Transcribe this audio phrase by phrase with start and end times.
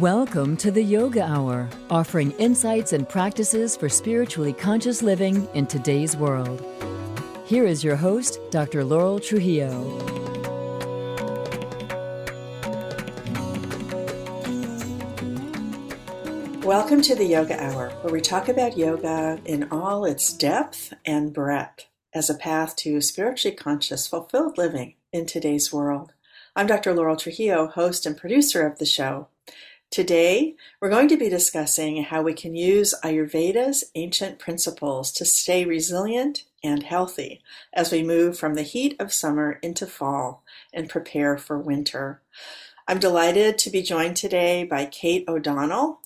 [0.00, 6.14] Welcome to the Yoga Hour, offering insights and practices for spiritually conscious living in today's
[6.14, 6.62] world.
[7.46, 8.84] Here is your host, Dr.
[8.84, 9.72] Laurel Trujillo.
[16.62, 21.32] Welcome to the Yoga Hour, where we talk about yoga in all its depth and
[21.32, 26.12] breadth as a path to spiritually conscious, fulfilled living in today's world.
[26.54, 26.92] I'm Dr.
[26.92, 29.28] Laurel Trujillo, host and producer of the show.
[29.90, 35.64] Today, we're going to be discussing how we can use Ayurveda's ancient principles to stay
[35.64, 37.40] resilient and healthy
[37.72, 40.42] as we move from the heat of summer into fall
[40.74, 42.20] and prepare for winter.
[42.88, 46.00] I'm delighted to be joined today by Kate O'Donnell,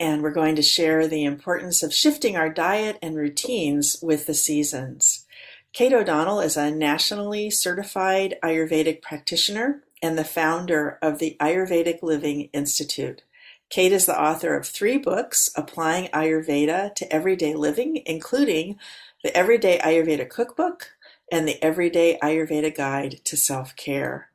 [0.00, 4.34] and we're going to share the importance of shifting our diet and routines with the
[4.34, 5.26] seasons.
[5.72, 12.50] Kate O'Donnell is a nationally certified Ayurvedic practitioner and the founder of the Ayurvedic Living
[12.52, 13.22] Institute.
[13.70, 18.78] Kate is the author of three books applying Ayurveda to everyday living, including
[19.22, 20.92] the Everyday Ayurveda Cookbook
[21.30, 24.30] and the Everyday Ayurveda Guide to Self Care.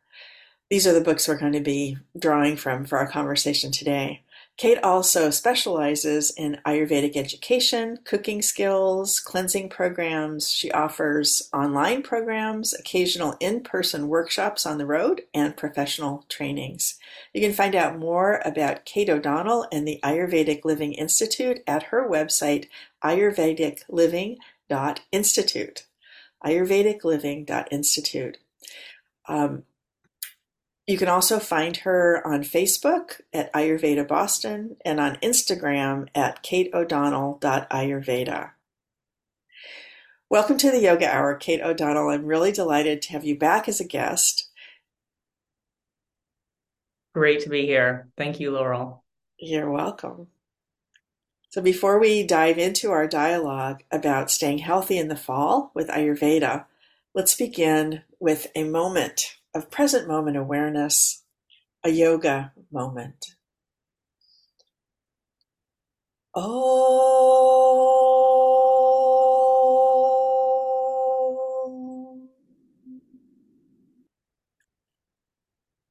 [0.70, 4.23] These are the books we're going to be drawing from for our conversation today.
[4.56, 10.48] Kate also specializes in Ayurvedic education, cooking skills, cleansing programs.
[10.48, 17.00] She offers online programs, occasional in person workshops on the road, and professional trainings.
[17.34, 22.08] You can find out more about Kate O'Donnell and the Ayurvedic Living Institute at her
[22.08, 22.68] website,
[23.04, 25.86] ayurvedicliving.institute.
[26.46, 28.38] Ayurvedicliving.institute.
[29.28, 29.64] Um,
[30.86, 38.52] you can also find her on Facebook at Ayurveda Boston and on Instagram at kateodonnell.ayurveda.
[40.30, 42.10] Welcome to the Yoga Hour, Kate O'Donnell.
[42.10, 44.50] I'm really delighted to have you back as a guest.
[47.14, 48.10] Great to be here.
[48.18, 49.06] Thank you, Laurel.
[49.38, 50.28] You're welcome.
[51.52, 56.66] So, before we dive into our dialogue about staying healthy in the fall with Ayurveda,
[57.14, 61.24] let's begin with a moment of present moment awareness,
[61.84, 63.26] a yoga moment.
[66.36, 67.14] Oh.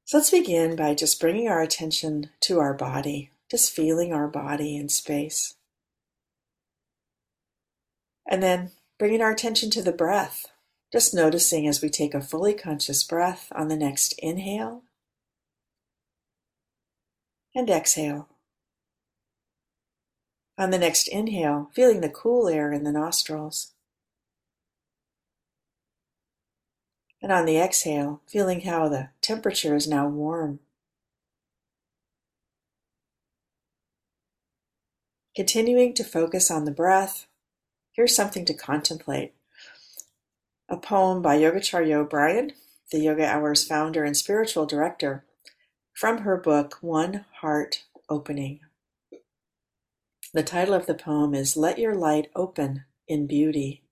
[0.04, 4.76] So let's begin by just bringing our attention to our body, just feeling our body
[4.76, 5.54] in space.
[8.28, 10.51] And then bringing our attention to the breath.
[10.92, 14.82] Just noticing as we take a fully conscious breath on the next inhale
[17.54, 18.28] and exhale.
[20.58, 23.72] On the next inhale, feeling the cool air in the nostrils.
[27.22, 30.60] And on the exhale, feeling how the temperature is now warm.
[35.34, 37.26] Continuing to focus on the breath,
[37.92, 39.32] here's something to contemplate
[40.72, 42.54] a poem by Yogacharya O'Brien,
[42.90, 45.22] the Yoga Hour's founder and spiritual director,
[45.92, 48.60] from her book One Heart Opening.
[50.32, 53.82] The title of the poem is Let Your Light Open in Beauty.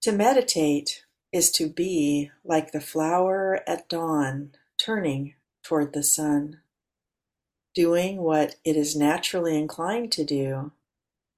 [0.00, 6.60] To meditate is to be like the flower at dawn turning toward the sun,
[7.74, 10.72] doing what it is naturally inclined to do.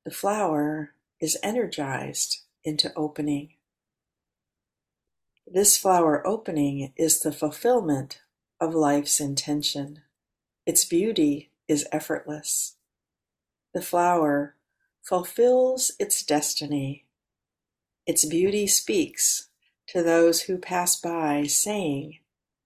[0.05, 0.93] The flower
[1.27, 3.49] is energized into opening.
[5.45, 8.21] This flower opening is the fulfillment
[8.61, 10.03] of life's intention.
[10.67, 12.77] Its beauty is effortless.
[13.75, 14.55] The flower
[15.03, 17.07] fulfills its destiny.
[18.07, 19.49] Its beauty speaks
[19.89, 22.21] to those who pass by, saying,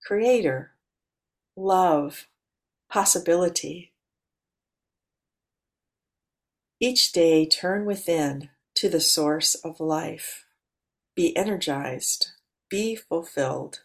[0.07, 0.73] Creator,
[1.57, 2.27] love,
[2.91, 3.90] possibility.
[6.83, 10.47] Each day turn within to the source of life.
[11.15, 12.29] Be energized,
[12.71, 13.83] be fulfilled.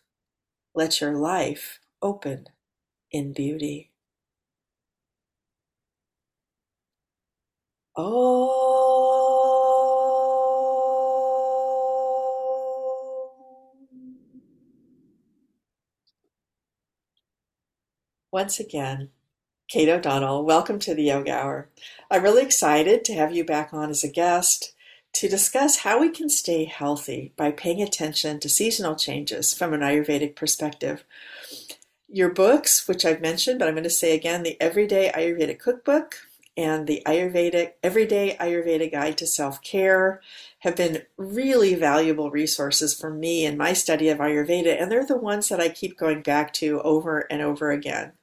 [0.74, 2.48] Let your life open
[3.12, 3.92] in beauty.
[7.98, 8.62] Oh.
[18.32, 19.10] Once again,
[19.68, 21.70] Kate O'Donnell, welcome to the Yoga Hour.
[22.12, 24.74] I'm really excited to have you back on as a guest
[25.14, 29.80] to discuss how we can stay healthy by paying attention to seasonal changes from an
[29.80, 31.04] Ayurvedic perspective.
[32.08, 36.18] Your books, which I've mentioned, but I'm going to say again the Everyday Ayurveda Cookbook
[36.56, 40.22] and the Ayurvedic Everyday Ayurveda Guide to Self Care
[40.60, 45.18] have been really valuable resources for me in my study of Ayurveda, and they're the
[45.18, 48.14] ones that I keep going back to over and over again.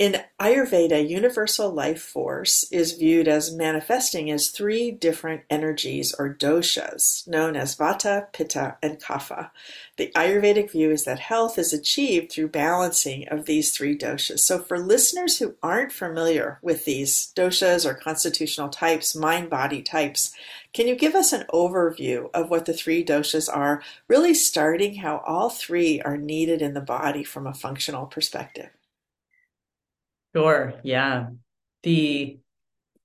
[0.00, 7.28] In Ayurveda, universal life force is viewed as manifesting as three different energies or doshas,
[7.28, 9.50] known as Vata, Pitta, and Kapha.
[9.98, 14.38] The Ayurvedic view is that health is achieved through balancing of these three doshas.
[14.38, 20.32] So, for listeners who aren't familiar with these doshas or constitutional types, mind body types,
[20.72, 25.18] can you give us an overview of what the three doshas are, really starting how
[25.26, 28.70] all three are needed in the body from a functional perspective?
[30.34, 30.74] Sure.
[30.84, 31.28] Yeah.
[31.82, 32.38] The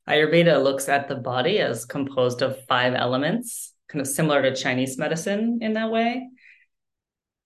[0.07, 4.97] Ayurveda looks at the body as composed of five elements, kind of similar to Chinese
[4.97, 6.29] medicine in that way.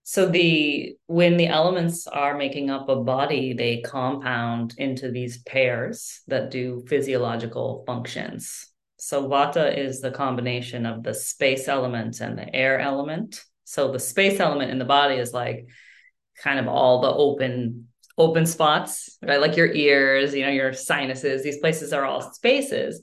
[0.04, 6.22] So the when the elements are making up a body, they compound into these pairs
[6.28, 8.68] that do physiological functions.
[8.98, 13.44] So vata is the combination of the space element and the air element.
[13.66, 15.68] So the space element in the body is like
[16.44, 17.89] kind of all the open
[18.20, 19.40] open spots, right?
[19.40, 23.02] Like your ears, you know, your sinuses, these places are all spaces.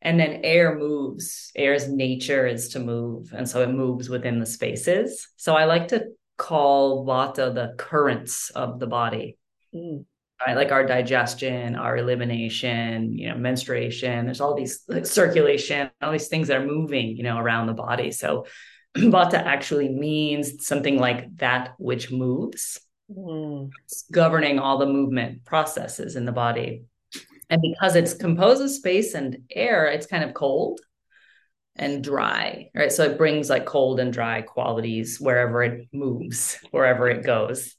[0.00, 1.52] And then air moves.
[1.54, 3.32] Air's nature is to move.
[3.36, 5.28] And so it moves within the spaces.
[5.36, 6.06] So I like to
[6.38, 9.36] call vata the currents of the body.
[9.74, 10.04] Mm.
[10.44, 10.56] Right?
[10.56, 14.24] Like our digestion, our elimination, you know, menstruation.
[14.24, 17.74] There's all these like, circulation, all these things that are moving, you know, around the
[17.74, 18.10] body.
[18.10, 18.46] So
[18.96, 22.80] vata actually means something like that which moves
[23.16, 23.70] mm.
[24.10, 26.84] governing all the movement processes in the body.
[27.50, 30.80] And because it's composed of space and air, it's kind of cold
[31.76, 32.92] and dry, right?
[32.92, 37.74] So it brings like cold and dry qualities wherever it moves, wherever it goes.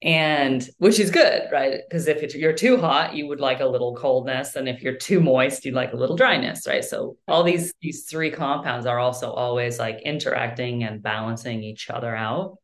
[0.00, 1.80] And which is good, right?
[1.88, 5.20] Because if you're too hot, you would like a little coldness, and if you're too
[5.20, 6.84] moist, you'd like a little dryness, right?
[6.84, 12.14] So all these these three compounds are also always like interacting and balancing each other
[12.14, 12.58] out.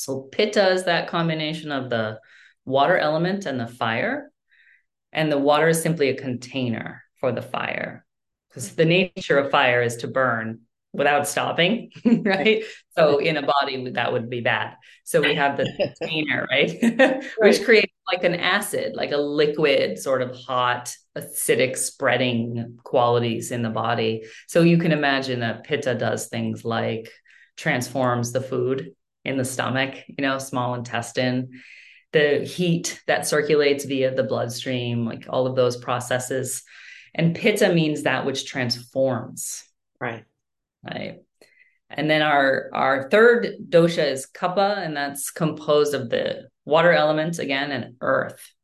[0.00, 2.18] So pitta is that combination of the
[2.64, 4.30] water element and the fire.
[5.12, 8.06] And the water is simply a container for the fire
[8.48, 10.60] because the nature of fire is to burn
[10.92, 12.64] without stopping, right?
[12.96, 14.76] So in a body, that would be bad.
[15.04, 15.70] So we have the
[16.00, 17.22] container, right?
[17.38, 23.62] Which creates like an acid, like a liquid, sort of hot, acidic spreading qualities in
[23.62, 24.24] the body.
[24.48, 27.10] So you can imagine that pitta does things like
[27.56, 28.94] transforms the food
[29.24, 31.60] in the stomach, you know, small intestine,
[32.12, 36.62] the heat that circulates via the bloodstream, like all of those processes.
[37.14, 39.64] And pitta means that which transforms.
[40.00, 40.24] Right.
[40.82, 41.18] Right.
[41.90, 47.38] And then our our third dosha is kapha, and that's composed of the water element
[47.38, 48.54] again and earth.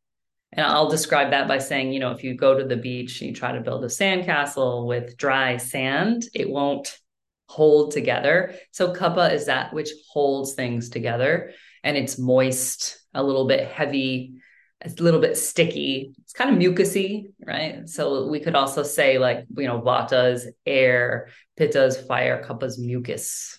[0.52, 3.28] And I'll describe that by saying, you know, if you go to the beach and
[3.28, 6.96] you try to build a sandcastle with dry sand, it won't
[7.46, 8.54] hold together.
[8.72, 11.52] So kapha is that which holds things together
[11.82, 14.34] and it's moist, a little bit heavy,
[14.84, 16.14] a little bit sticky.
[16.22, 17.88] It's kind of mucusy, right?
[17.88, 22.64] So we could also say like, you know, vata is air, pitta is fire, kapha
[22.64, 23.58] is mucus.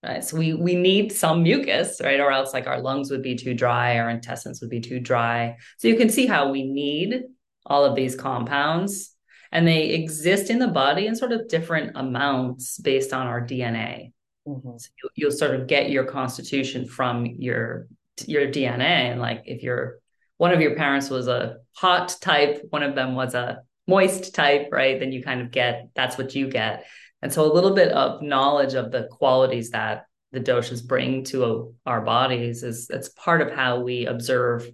[0.00, 0.22] Right.
[0.22, 2.20] So we we need some mucus, right?
[2.20, 5.56] Or else like our lungs would be too dry, our intestines would be too dry.
[5.78, 7.22] So you can see how we need
[7.66, 9.12] all of these compounds
[9.52, 14.12] and they exist in the body in sort of different amounts based on our DNA.
[14.46, 14.78] Mm-hmm.
[14.78, 17.86] So you, you'll sort of get your constitution from your
[18.26, 19.98] your DNA, and like if you're
[20.38, 24.68] one of your parents was a hot type, one of them was a moist type,
[24.70, 24.98] right?
[24.98, 26.86] Then you kind of get that's what you get.
[27.22, 31.74] And so a little bit of knowledge of the qualities that the doshas bring to
[31.86, 34.70] our bodies is it's part of how we observe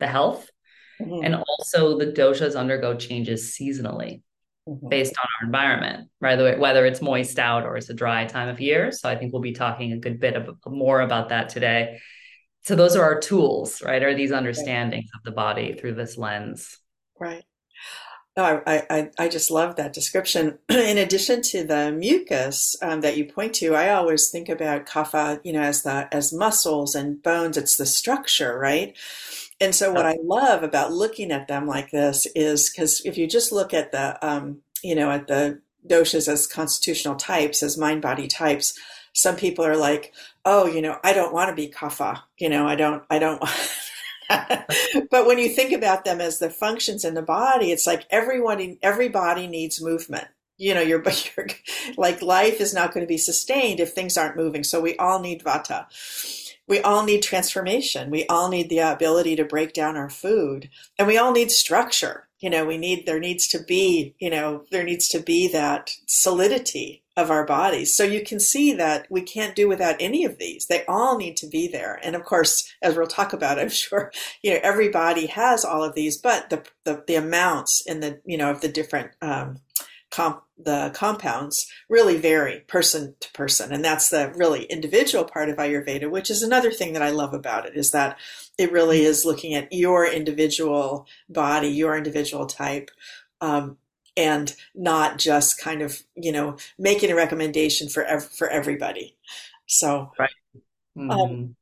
[0.00, 0.48] the health
[1.00, 1.24] Mm-hmm.
[1.24, 4.22] And also the doshas undergo changes seasonally
[4.68, 4.88] mm-hmm.
[4.88, 6.58] based on our environment, right?
[6.58, 8.92] Whether it's moist out or it's a dry time of year.
[8.92, 12.00] So I think we'll be talking a good bit of, more about that today.
[12.62, 14.02] So those are our tools, right?
[14.02, 15.18] Are these understandings right.
[15.18, 16.78] of the body through this lens?
[17.18, 17.44] Right.
[18.36, 20.58] No, I, I, I just love that description.
[20.68, 25.40] In addition to the mucus um, that you point to, I always think about kapha,
[25.44, 27.56] you know, as the as muscles and bones.
[27.56, 28.96] It's the structure, right?
[29.60, 33.28] And so what I love about looking at them like this is because if you
[33.28, 38.02] just look at the, um, you know, at the doshas as constitutional types, as mind
[38.02, 38.76] body types,
[39.12, 40.12] some people are like,
[40.44, 42.20] oh, you know, I don't want to be kapha.
[42.38, 43.40] You know, I don't, I don't.
[45.10, 48.78] but when you think about them as the functions in the body, it's like everyone,
[48.82, 50.28] everybody needs movement.
[50.56, 51.02] You know, your,
[51.96, 54.64] like life is not going to be sustained if things aren't moving.
[54.64, 55.86] So we all need vata.
[56.68, 58.10] we all need transformation.
[58.10, 62.28] We all need the ability to break down our food and we all need structure.
[62.40, 65.92] You know, we need, there needs to be, you know, there needs to be that
[66.06, 67.96] solidity of our bodies.
[67.96, 70.66] So you can see that we can't do without any of these.
[70.66, 72.00] They all need to be there.
[72.02, 75.94] And of course, as we'll talk about, I'm sure, you know, everybody has all of
[75.94, 79.60] these, but the, the, the amounts in the, you know, of the different, um,
[80.10, 83.72] comp, the compounds really vary person to person.
[83.72, 87.34] And that's the really individual part of Ayurveda, which is another thing that I love
[87.34, 88.18] about it is that
[88.58, 92.90] it really is looking at your individual body, your individual type.
[93.40, 93.78] Um,
[94.16, 99.16] and not just kind of you know making a recommendation for ev- for everybody.
[99.66, 100.30] So, right.
[100.96, 101.10] Um, mm-hmm.
[101.10, 101.56] Um,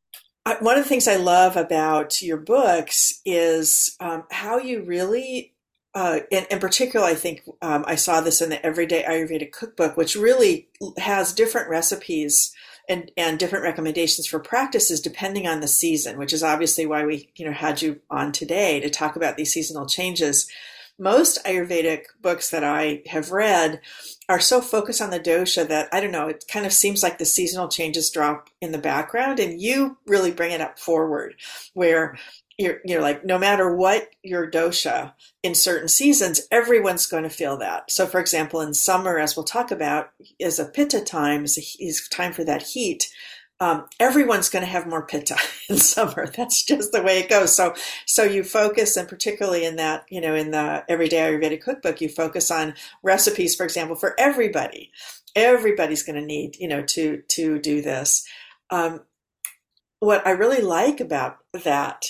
[0.44, 5.54] I, one of the things I love about your books is um, how you really,
[5.94, 9.96] uh, in, in, particular, I think um, I saw this in the Everyday Ayurveda Cookbook,
[9.96, 10.68] which really
[10.98, 12.52] has different recipes
[12.88, 17.30] and, and different recommendations for practices depending on the season, which is obviously why we
[17.36, 20.48] you know had you on today to talk about these seasonal changes
[20.98, 23.80] most Ayurvedic books that I have read
[24.28, 27.18] are so focused on the dosha that I don't know, it kind of seems like
[27.18, 31.34] the seasonal changes drop in the background and you really bring it up forward
[31.74, 32.16] where
[32.58, 37.56] you're, you're like, no matter what your dosha in certain seasons, everyone's going to feel
[37.58, 37.90] that.
[37.90, 41.84] So, for example, in summer, as we'll talk about, is a pitta time, is, a,
[41.84, 43.10] is time for that heat
[43.62, 45.36] um, everyone's going to have more pitta
[45.68, 46.26] in summer.
[46.26, 47.54] That's just the way it goes.
[47.54, 47.74] So,
[48.06, 52.08] so you focus, and particularly in that, you know, in the Everyday Ayurvedic Cookbook, you
[52.08, 54.90] focus on recipes, for example, for everybody.
[55.36, 58.26] Everybody's going to need, you know, to to do this.
[58.70, 59.02] Um,
[60.00, 62.06] what I really like about that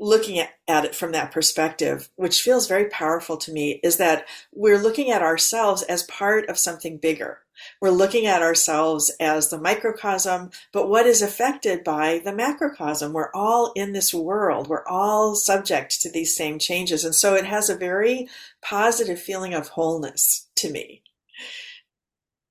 [0.00, 4.26] looking at, at it from that perspective, which feels very powerful to me, is that
[4.52, 7.45] we're looking at ourselves as part of something bigger.
[7.80, 13.12] We're looking at ourselves as the microcosm, but what is affected by the macrocosm?
[13.12, 14.68] We're all in this world.
[14.68, 17.04] We're all subject to these same changes.
[17.04, 18.28] And so it has a very
[18.62, 21.02] positive feeling of wholeness to me.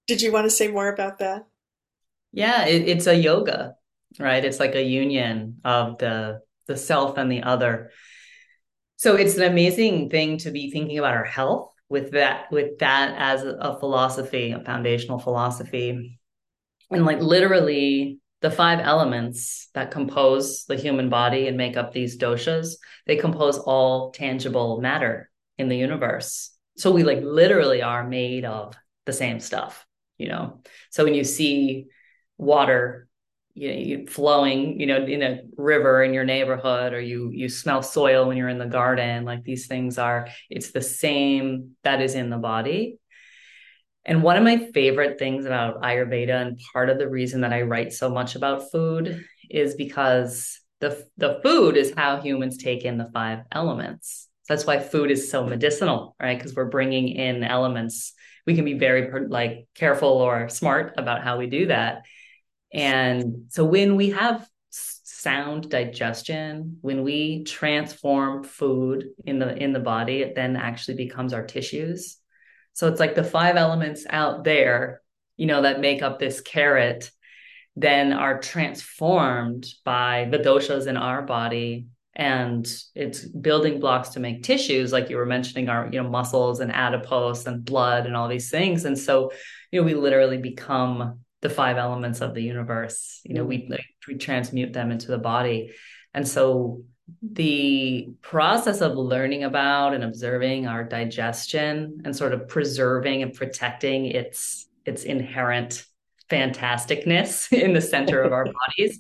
[0.08, 1.46] Did you want to say more about that?
[2.32, 3.76] Yeah, it, it's a yoga,
[4.20, 4.44] right?
[4.44, 7.92] It's like a union of the the self and the other.
[8.98, 13.16] So it's an amazing thing to be thinking about our health with that with that
[13.18, 16.20] as a philosophy, a foundational philosophy.
[16.92, 22.18] And like literally the five elements that compose the human body and make up these
[22.18, 22.76] doshas,
[23.08, 26.52] they compose all tangible matter in the universe.
[26.78, 28.76] So we like literally are made of
[29.06, 29.86] the same stuff,
[30.18, 30.62] you know.
[30.92, 31.86] So when you see
[32.38, 33.05] water
[33.56, 37.82] you know, flowing, you know, in a river in your neighborhood, or you you smell
[37.82, 39.24] soil when you're in the garden.
[39.24, 43.00] Like these things are, it's the same that is in the body.
[44.04, 47.62] And one of my favorite things about Ayurveda, and part of the reason that I
[47.64, 52.98] write so much about food, is because the the food is how humans take in
[52.98, 54.28] the five elements.
[54.50, 56.38] That's why food is so medicinal, right?
[56.38, 58.14] Because we're bringing in elements.
[58.46, 62.04] We can be very like careful or smart about how we do that
[62.74, 69.80] and so when we have sound digestion, when we transform food in the in the
[69.80, 72.18] body, it then actually becomes our tissues.
[72.74, 75.02] So it's like the five elements out there,
[75.38, 77.10] you know, that make up this carrot
[77.76, 84.44] then are transformed by the doshas in our body and it's building blocks to make
[84.44, 88.30] tissues like you were mentioning our you know muscles and adipose and blood and all
[88.30, 89.32] these things and so
[89.72, 93.74] you know we literally become the five elements of the universe you know we mm-hmm.
[93.74, 95.72] like, we transmute them into the body.
[96.14, 96.82] And so
[97.22, 104.08] the process of learning about and observing our digestion and sort of preserving and protecting
[104.08, 105.86] its its inherent
[106.30, 108.46] fantasticness in the center of our
[108.78, 109.00] bodies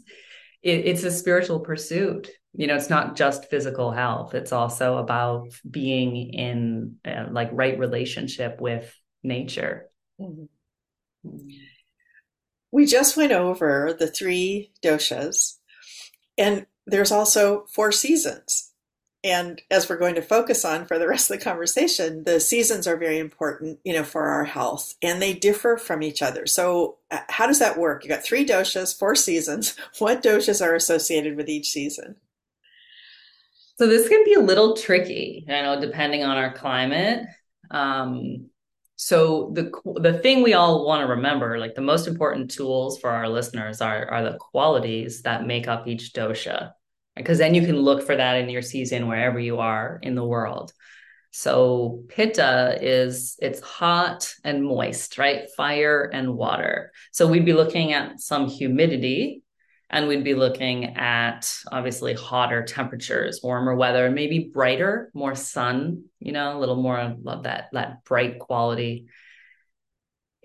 [0.65, 2.29] it, it's a spiritual pursuit.
[2.57, 4.33] You know it's not just physical health.
[4.33, 9.89] It's also about being in uh, like right relationship with nature.
[10.19, 10.45] Mm-hmm.
[12.75, 15.55] We just went over the three doshas,
[16.37, 18.73] and there's also four seasons.
[19.23, 22.85] And as we're going to focus on for the rest of the conversation, the seasons
[22.85, 26.45] are very important, you know, for our health, and they differ from each other.
[26.45, 28.03] So, uh, how does that work?
[28.03, 29.77] You got three doshas, four seasons.
[29.99, 32.17] What doshas are associated with each season?
[33.77, 37.25] So this can be a little tricky, you know, depending on our climate.
[37.71, 38.49] Um,
[38.95, 39.71] so the
[40.01, 43.81] the thing we all want to remember like the most important tools for our listeners
[43.81, 46.71] are are the qualities that make up each dosha
[47.15, 50.25] because then you can look for that in your season wherever you are in the
[50.25, 50.73] world.
[51.31, 55.47] So pitta is it's hot and moist right?
[55.57, 56.91] Fire and water.
[57.11, 59.43] So we'd be looking at some humidity
[59.89, 66.31] And we'd be looking at obviously hotter temperatures, warmer weather, maybe brighter, more sun, you
[66.31, 69.07] know, a little more love that, that bright quality.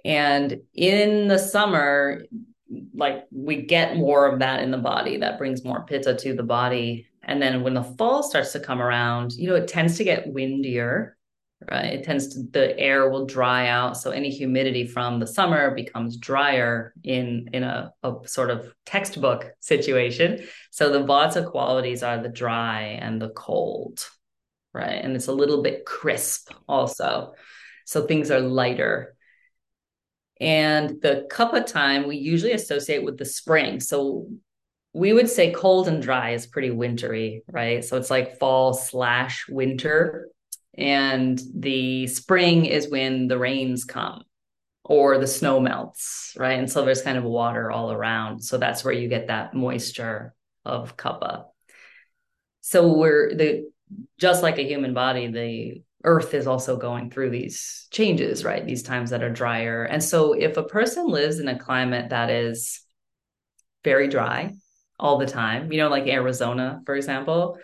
[0.05, 2.23] And in the summer,
[2.95, 5.17] like we get more of that in the body.
[5.17, 7.07] That brings more pitta to the body.
[7.23, 10.33] And then when the fall starts to come around you know it tends to get
[10.33, 11.17] windier
[11.71, 15.75] right it tends to the air will dry out so any humidity from the summer
[15.75, 20.41] becomes drier in in a, a sort of textbook situation
[20.71, 24.09] so the vata qualities are the dry and the cold
[24.73, 27.35] right and it's a little bit crisp also
[27.85, 29.15] so things are lighter
[30.41, 33.79] and the kapha time we usually associate with the spring.
[33.79, 34.27] So
[34.93, 37.85] we would say cold and dry is pretty wintry, right?
[37.85, 40.29] So it's like fall slash winter.
[40.81, 44.25] And the spring is when the rains come
[44.85, 46.59] or the snow melts, right?
[46.59, 48.43] And so there's kind of water all around.
[48.43, 50.35] So that's where you get that moisture
[50.65, 51.45] of kapha.
[52.63, 53.71] So we're the
[54.19, 58.83] just like a human body, the earth is also going through these changes right these
[58.83, 62.81] times that are drier and so if a person lives in a climate that is
[63.85, 64.51] very dry
[64.99, 67.59] all the time you know like arizona for example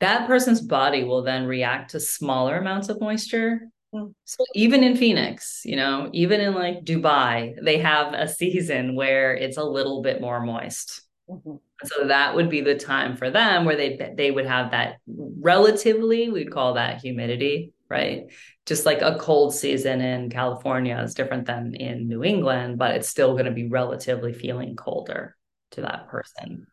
[0.00, 3.60] that person's body will then react to smaller amounts of moisture
[3.92, 4.06] hmm.
[4.24, 9.34] so even in phoenix you know even in like dubai they have a season where
[9.34, 11.56] it's a little bit more moist mm-hmm.
[11.82, 16.28] So that would be the time for them where they they would have that relatively
[16.28, 18.32] we'd call that humidity, right?
[18.64, 23.08] Just like a cold season in California is different than in New England, but it's
[23.08, 25.36] still going to be relatively feeling colder
[25.72, 26.66] to that person.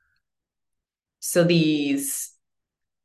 [1.20, 2.31] So these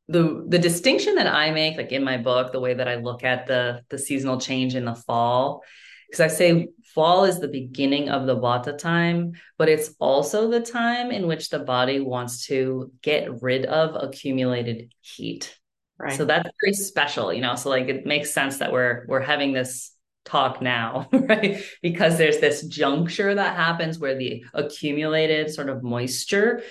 [0.07, 3.23] the the distinction that I make like in my book, the way that I look
[3.23, 5.63] at the the seasonal change in the fall
[6.07, 10.61] because I say fall is the beginning of the vata time, but it's also the
[10.61, 15.55] time in which the body wants to get rid of accumulated heat.
[15.99, 16.15] Right.
[16.15, 17.55] So that's very special, you know.
[17.55, 19.91] So like it makes sense that we're we're having this
[20.25, 21.63] talk now, right?
[21.81, 26.61] Because there's this juncture that happens where the accumulated sort of moisture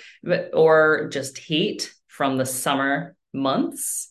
[0.53, 4.09] or just heat from the summer months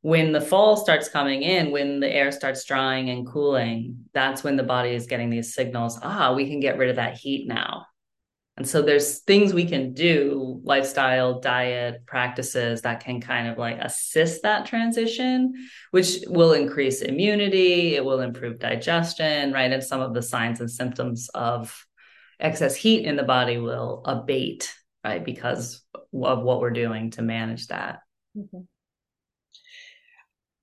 [0.00, 4.56] when the fall starts coming in, when the air starts drying and cooling, that's when
[4.56, 5.98] the body is getting these signals.
[6.02, 7.86] Ah, we can get rid of that heat now.
[8.56, 13.78] And so there's things we can do, lifestyle, diet, practices that can kind of like
[13.80, 15.54] assist that transition,
[15.92, 19.70] which will increase immunity, it will improve digestion, right?
[19.70, 21.86] And some of the signs and symptoms of
[22.40, 25.24] excess heat in the body will abate, right?
[25.24, 28.00] Because of what we're doing to manage that.
[28.36, 28.60] Mm-hmm.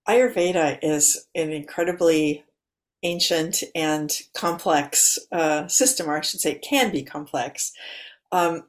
[0.08, 2.46] Ayurveda is an incredibly
[3.04, 7.72] ancient and complex uh, system, or I should say, it can be complex.
[8.32, 8.66] Um,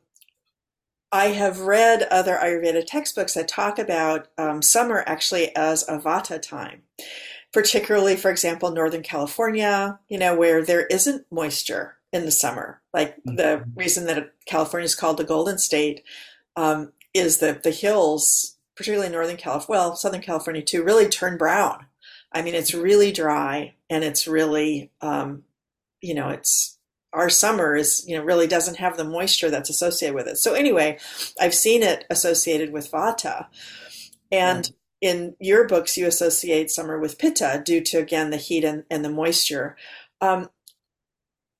[1.12, 6.40] I have read other Ayurveda textbooks that talk about um, summer actually as a vata
[6.40, 6.82] time,
[7.52, 12.82] particularly, for example, Northern California, you know, where there isn't moisture in the summer.
[12.92, 13.36] Like mm-hmm.
[13.36, 16.02] the reason that California is called the Golden State
[16.56, 21.86] um, is that the hills particularly Northern California, well, Southern California too, really turn brown.
[22.32, 25.44] I mean, it's really dry and it's really, um,
[26.00, 26.78] you know, it's
[27.12, 30.36] our summer is, you know, really doesn't have the moisture that's associated with it.
[30.36, 30.98] So anyway,
[31.40, 33.46] I've seen it associated with Vata.
[34.30, 35.10] And yeah.
[35.12, 39.02] in your books, you associate summer with Pitta due to, again, the heat and, and
[39.02, 39.76] the moisture.
[40.20, 40.50] Um,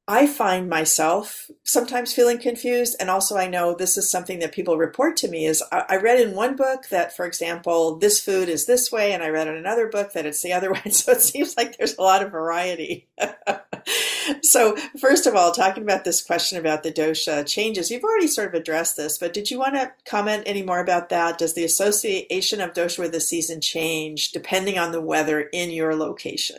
[0.08, 2.94] I find myself sometimes feeling confused.
[3.00, 6.20] And also, I know this is something that people report to me is I read
[6.20, 9.12] in one book that, for example, this food is this way.
[9.12, 10.90] And I read in another book that it's the other way.
[10.90, 13.08] So it seems like there's a lot of variety.
[14.42, 18.48] so first of all, talking about this question about the dosha changes, you've already sort
[18.48, 21.36] of addressed this, but did you want to comment any more about that?
[21.36, 25.96] Does the association of dosha with the season change depending on the weather in your
[25.96, 26.58] location?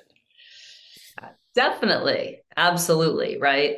[1.58, 2.43] Definitely.
[2.56, 3.39] Absolutely.
[3.39, 3.78] Right.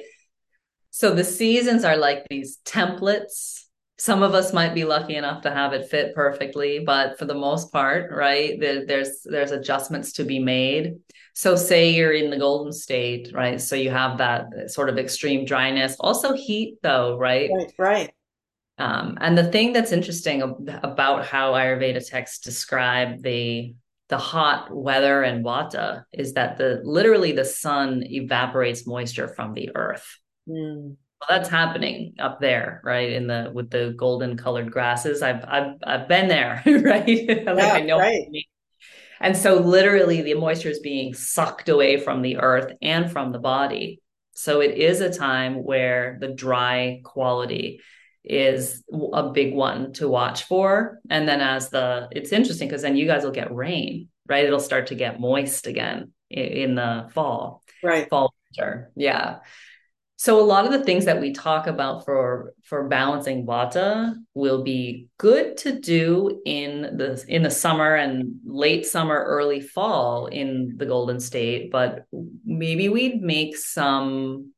[0.89, 3.61] So the seasons are like these templates.
[3.97, 7.33] Some of us might be lucky enough to have it fit perfectly, but for the
[7.33, 10.95] most part, right, there, there's there's adjustments to be made.
[11.33, 13.61] So say you're in the golden state, right?
[13.61, 17.49] So you have that sort of extreme dryness, also heat though, right?
[17.53, 18.13] Right, right.
[18.77, 20.41] Um, and the thing that's interesting
[20.83, 23.73] about how Ayurveda texts describe the
[24.09, 29.69] the hot weather and vata is that the literally the sun evaporates moisture from the
[29.75, 30.17] earth.
[30.47, 30.95] Mm.
[31.19, 33.11] Well, that's happening up there, right?
[33.11, 35.21] In the with the golden colored grasses.
[35.21, 36.83] I've I've I've been there, right?
[37.45, 37.99] like yeah, I know.
[37.99, 38.25] Right.
[39.21, 43.39] And so literally the moisture is being sucked away from the earth and from the
[43.39, 44.01] body.
[44.33, 47.81] So it is a time where the dry quality
[48.23, 50.99] is a big one to watch for.
[51.09, 54.45] And then as the, it's interesting because then you guys will get rain, right?
[54.45, 57.63] It'll start to get moist again in the fall.
[57.81, 58.09] Right.
[58.09, 58.91] Fall, winter.
[58.95, 59.39] Yeah.
[60.19, 64.63] So a lot of the things that we talk about for for balancing vata will
[64.63, 70.73] be good to do in the in the summer and late summer, early fall in
[70.75, 72.03] the Golden State, but
[72.43, 74.51] maybe we'd make some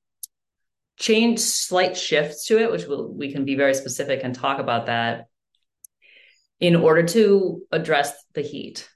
[1.02, 4.86] change slight shifts to it, which we'll, we can be very specific and talk about
[4.86, 5.26] that
[6.60, 8.90] in order to address the heat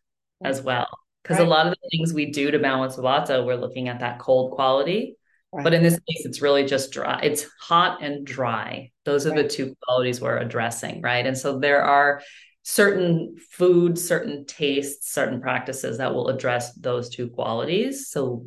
[0.44, 0.88] as well.
[1.24, 1.48] Because right.
[1.48, 4.52] a lot of the things we do to balance vata, we're looking at that cold
[4.52, 5.18] quality
[5.56, 5.63] Right.
[5.63, 7.22] But in this case, it's really just dry.
[7.24, 8.91] It's hot and dry.
[9.06, 11.26] Those are the two qualities we're addressing, right?
[11.26, 12.22] And so there are
[12.63, 18.10] certain foods, certain tastes, certain practices that will address those two qualities.
[18.10, 18.46] So,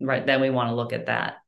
[0.00, 1.38] right then we want to look at that.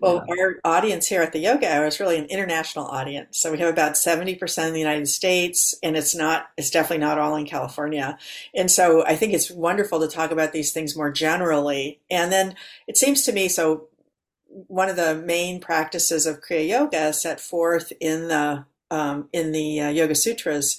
[0.00, 0.34] Well, yeah.
[0.34, 3.38] our audience here at the Yoga Hour is really an international audience.
[3.38, 7.18] So we have about 70% in the United States, and it's not, it's definitely not
[7.18, 8.18] all in California.
[8.54, 12.00] And so I think it's wonderful to talk about these things more generally.
[12.10, 12.54] And then
[12.86, 13.88] it seems to me, so
[14.46, 19.80] one of the main practices of Kriya Yoga set forth in the, um, in the
[19.80, 20.78] uh, Yoga Sutras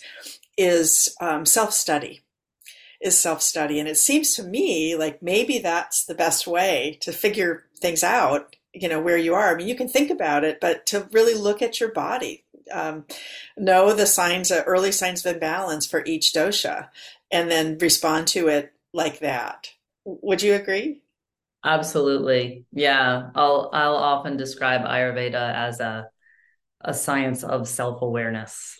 [0.57, 2.21] is um, self study
[3.03, 3.79] is self study.
[3.79, 8.55] And it seems to me like maybe that's the best way to figure things out
[8.73, 9.53] you know where you are.
[9.53, 13.05] I mean you can think about it but to really look at your body um,
[13.57, 16.89] know the signs uh, early signs of imbalance for each dosha
[17.31, 19.69] and then respond to it like that.
[20.05, 21.01] Would you agree?
[21.65, 22.65] Absolutely.
[22.71, 23.29] Yeah.
[23.35, 26.09] I'll i'll often describe ayurveda as a
[26.81, 28.79] a science of self-awareness.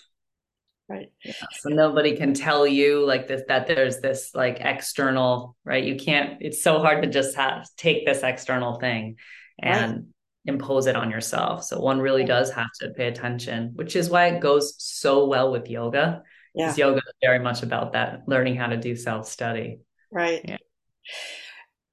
[0.89, 1.11] Right.
[1.23, 1.33] Yeah.
[1.59, 5.83] so nobody can tell you like this that there's this like external right?
[5.83, 9.15] You can't it's so hard to just have take this external thing
[9.59, 10.03] and right.
[10.45, 11.63] impose it on yourself.
[11.63, 15.51] So one really does have to pay attention, which is why it goes so well
[15.51, 16.23] with yoga.
[16.53, 16.67] Yeah.
[16.67, 19.79] Because yoga is very much about that, learning how to do self study.
[20.11, 20.41] Right.
[20.43, 20.57] Yeah.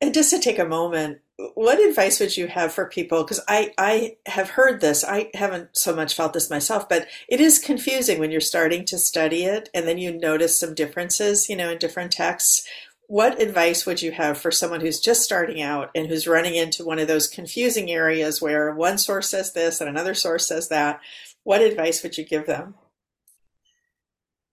[0.03, 1.19] And just to take a moment,
[1.55, 3.23] what advice would you have for people?
[3.23, 7.41] Because I, I have heard this, I haven't so much felt this myself, but it
[7.41, 11.57] is confusing when you're starting to study it and then you notice some differences, you
[11.57, 12.67] know, in different texts
[13.11, 16.85] what advice would you have for someone who's just starting out and who's running into
[16.85, 21.01] one of those confusing areas where one source says this and another source says that?
[21.43, 22.77] What advice would you give them?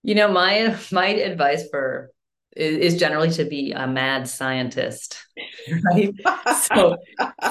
[0.01, 2.09] You know, my my advice for
[2.57, 5.27] is generally to be a mad scientist
[5.83, 6.13] right?
[6.53, 6.97] So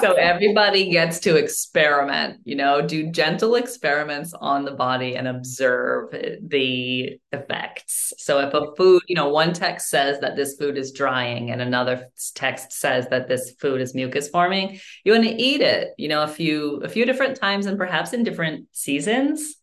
[0.01, 6.11] so everybody gets to experiment you know do gentle experiments on the body and observe
[6.11, 8.13] the effects.
[8.17, 11.61] So if a food you know one text says that this food is drying and
[11.61, 16.07] another text says that this food is mucus forming you want to eat it you
[16.07, 19.55] know a few a few different times and perhaps in different seasons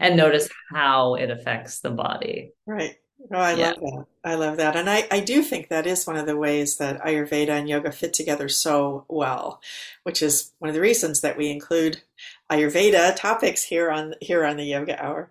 [0.00, 2.52] and notice how it affects the body.
[2.66, 2.96] Right
[3.32, 3.70] Oh, I yeah.
[3.70, 4.06] love that.
[4.24, 4.76] I love that.
[4.76, 7.90] And I, I do think that is one of the ways that Ayurveda and yoga
[7.90, 9.60] fit together so well,
[10.04, 12.02] which is one of the reasons that we include
[12.50, 15.30] Ayurveda topics here on here on the Yoga Hour.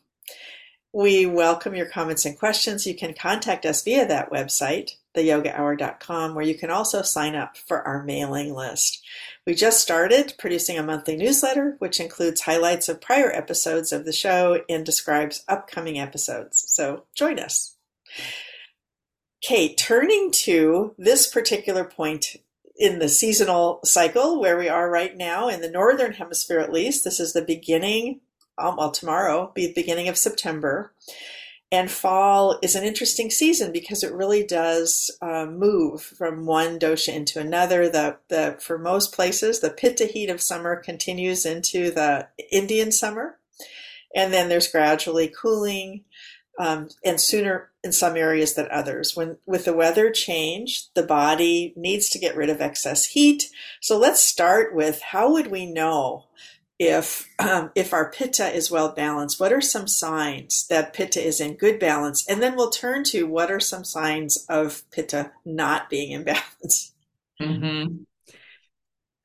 [0.93, 2.85] We welcome your comments and questions.
[2.87, 7.85] You can contact us via that website, theyogahour.com, where you can also sign up for
[7.85, 9.03] our mailing list.
[9.45, 14.13] We just started producing a monthly newsletter, which includes highlights of prior episodes of the
[14.13, 16.63] show and describes upcoming episodes.
[16.67, 17.75] So join us.
[19.41, 22.35] Kate, turning to this particular point
[22.77, 27.03] in the seasonal cycle where we are right now in the northern hemisphere at least
[27.03, 28.21] this is the beginning
[28.61, 30.93] um, well, tomorrow be the beginning of September.
[31.73, 37.13] And fall is an interesting season because it really does uh, move from one dosha
[37.13, 37.87] into another.
[37.87, 43.37] The, the for most places, the pitta heat of summer continues into the Indian summer,
[44.13, 46.03] and then there's gradually cooling,
[46.59, 49.15] um, and sooner in some areas than others.
[49.15, 53.49] When with the weather change, the body needs to get rid of excess heat.
[53.79, 56.25] So let's start with how would we know
[56.81, 61.39] if um, if our pitta is well balanced, what are some signs that pitta is
[61.39, 62.27] in good balance?
[62.27, 66.91] And then we'll turn to what are some signs of pitta not being in balance.
[67.39, 67.97] Mm-hmm.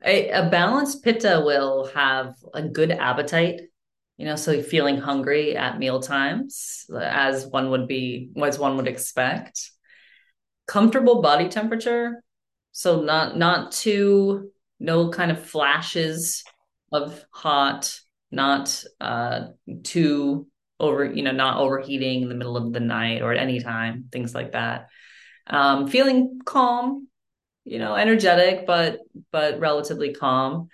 [0.05, 3.63] A, a balanced pitta will have a good appetite,
[4.19, 8.87] you know, so feeling hungry at meal times, as one would be, as one would
[8.87, 9.71] expect.
[10.67, 12.23] Comfortable body temperature,
[12.73, 16.45] so not not too no kind of flashes
[16.93, 17.99] of hot,
[18.31, 19.49] not uh,
[19.83, 20.47] too
[20.79, 24.09] over, you know, not overheating in the middle of the night or at any time,
[24.13, 24.89] things like that.
[25.47, 27.09] Um, feeling calm,
[27.65, 28.99] you know, energetic, but
[29.33, 30.69] but relatively calm,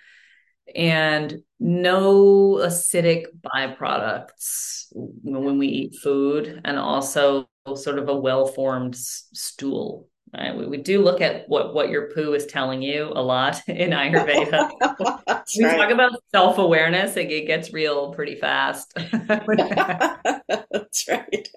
[0.75, 10.09] and no acidic byproducts when we eat food, and also sort of a well-formed stool
[10.35, 10.55] Right?
[10.55, 13.91] We, we do look at what, what your poo is telling you a lot in
[13.91, 14.71] Ayurveda.
[15.57, 15.77] we right.
[15.77, 18.93] talk about self awareness, it, it gets real pretty fast.
[19.11, 21.47] That's right.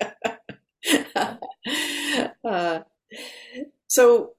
[2.44, 2.80] Uh,
[3.88, 4.32] so,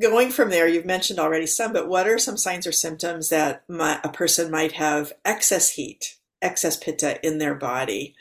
[0.00, 3.64] going from there, you've mentioned already some, but what are some signs or symptoms that
[3.68, 8.14] my, a person might have excess heat, excess pitta in their body?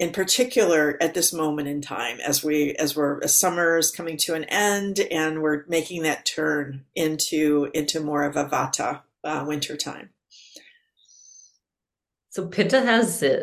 [0.00, 4.16] In particular at this moment in time as we as we're as summer is coming
[4.16, 9.44] to an end and we're making that turn into into more of a vata uh,
[9.46, 10.08] winter time.
[12.30, 13.42] So pitta has uh,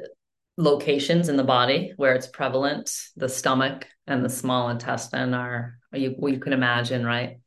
[0.57, 2.91] locations in the body where it's prevalent.
[3.15, 7.39] The stomach and the small intestine are you, you can imagine right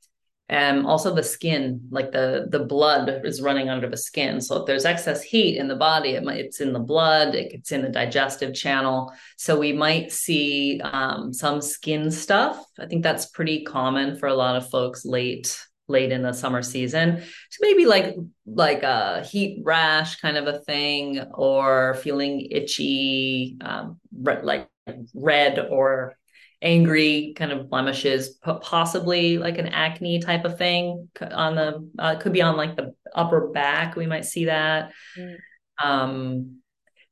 [0.51, 4.41] and also the skin like the the blood is running under the skin.
[4.41, 7.53] So if there's excess heat in the body it might, it's in the blood it,
[7.53, 9.13] it's in the digestive channel.
[9.37, 12.63] So we might see um, some skin stuff.
[12.81, 16.63] I think that's pretty common for a lot of folks late late in the summer
[16.63, 17.23] season.
[17.51, 24.01] So maybe like like a heat rash kind of a thing or feeling itchy um,
[24.43, 24.69] like
[25.15, 26.17] red or
[26.63, 32.33] angry kind of blemishes, possibly like an acne type of thing on the uh, could
[32.33, 33.97] be on like the upper back.
[33.97, 34.93] We might see that.
[35.19, 35.37] Mm.
[35.83, 36.61] Um,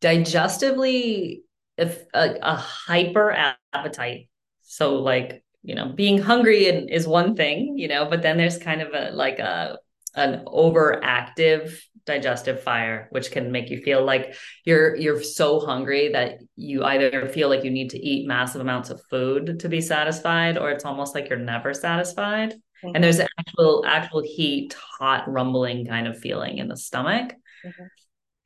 [0.00, 1.42] digestively,
[1.76, 4.28] if a, a hyper appetite,
[4.62, 8.58] so like you know, being hungry and is one thing, you know, but then there's
[8.58, 9.78] kind of a like a
[10.14, 16.38] an overactive digestive fire which can make you feel like you're you're so hungry that
[16.56, 20.56] you either feel like you need to eat massive amounts of food to be satisfied
[20.56, 22.94] or it's almost like you're never satisfied mm-hmm.
[22.94, 27.84] and there's actual actual heat hot rumbling kind of feeling in the stomach mm-hmm.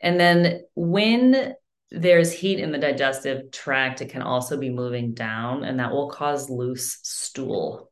[0.01, 1.55] and then when
[1.93, 6.11] there's heat in the digestive tract it can also be moving down and that will
[6.11, 7.92] cause loose stool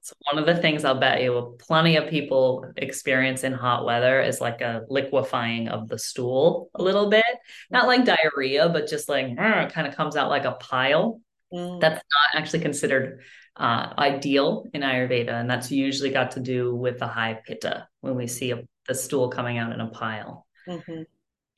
[0.00, 4.20] So one of the things I'll bet you plenty of people experience in hot weather
[4.20, 7.24] is like a liquefying of the stool a little bit.
[7.70, 11.20] Not like diarrhea, but just like it kind of comes out like a pile.
[11.52, 11.80] Mm.
[11.80, 13.20] That's not actually considered
[13.56, 18.16] uh, ideal in Ayurveda, and that's usually got to do with the high pitta when
[18.16, 20.46] we see a, the stool coming out in a pile.
[20.66, 21.02] Mm-hmm.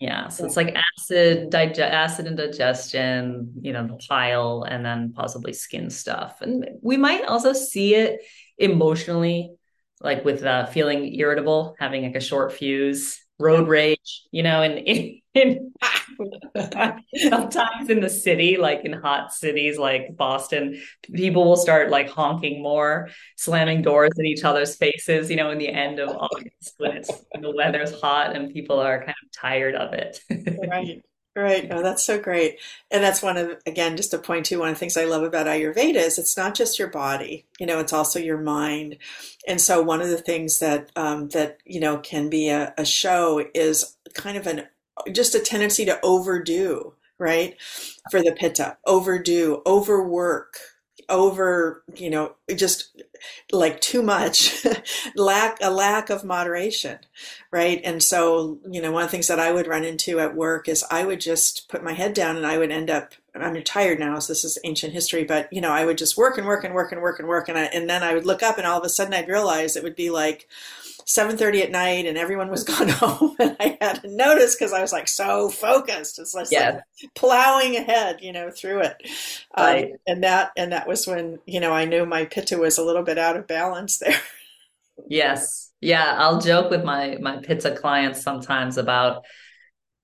[0.03, 5.12] Yeah, so it's like acid, digest, acid and digestion, you know, the pile, and then
[5.12, 6.38] possibly skin stuff.
[6.41, 8.21] And we might also see it
[8.59, 9.53] emotionally,
[10.01, 14.85] like with uh, feeling irritable, having like a short fuse, road rage, you know, and
[15.35, 15.73] in
[17.31, 20.81] sometimes in the city, like in hot cities like Boston,
[21.12, 25.59] people will start like honking more, slamming doors in each other's faces, you know, in
[25.59, 29.33] the end of August when it's when the weather's hot and people are kind of
[29.33, 30.21] tired of it.
[30.71, 31.03] right.
[31.35, 31.66] Right.
[31.71, 32.59] Oh, that's so great.
[32.90, 35.23] And that's one of, again, just to point to one of the things I love
[35.23, 38.99] about Ayurveda is it's not just your body, you know, it's also your mind.
[39.49, 42.85] And so one of the things that, um, that, you know, can be a, a
[42.85, 44.64] show is kind of an,
[45.12, 47.61] just a tendency to overdo, right?
[48.11, 50.59] For the pitta, overdo, overwork,
[51.09, 53.02] over, you know, just
[53.52, 54.64] like too much,
[55.16, 56.98] lack a lack of moderation,
[57.50, 57.81] right?
[57.85, 60.68] And so, you know, one of the things that I would run into at work
[60.68, 63.12] is I would just put my head down and I would end up.
[63.35, 66.37] I'm retired now, so this is ancient history, but you know, I would just work
[66.37, 68.42] and work and work and work and work, and I, and then I would look
[68.42, 70.48] up, and all of a sudden I'd realize it would be like
[71.07, 74.81] 7.30 at night and everyone was gone home and i had to notice because i
[74.81, 76.19] was like so focused.
[76.19, 76.81] It's like, yeah.
[77.03, 78.97] like plowing ahead you know through it.
[79.55, 79.85] Um, right.
[79.85, 82.85] Um, and that and that was when you know i knew my pitta was a
[82.85, 84.21] little bit out of balance there.
[85.09, 85.71] Yes.
[85.81, 89.25] Yeah i'll joke with my my pitta clients sometimes about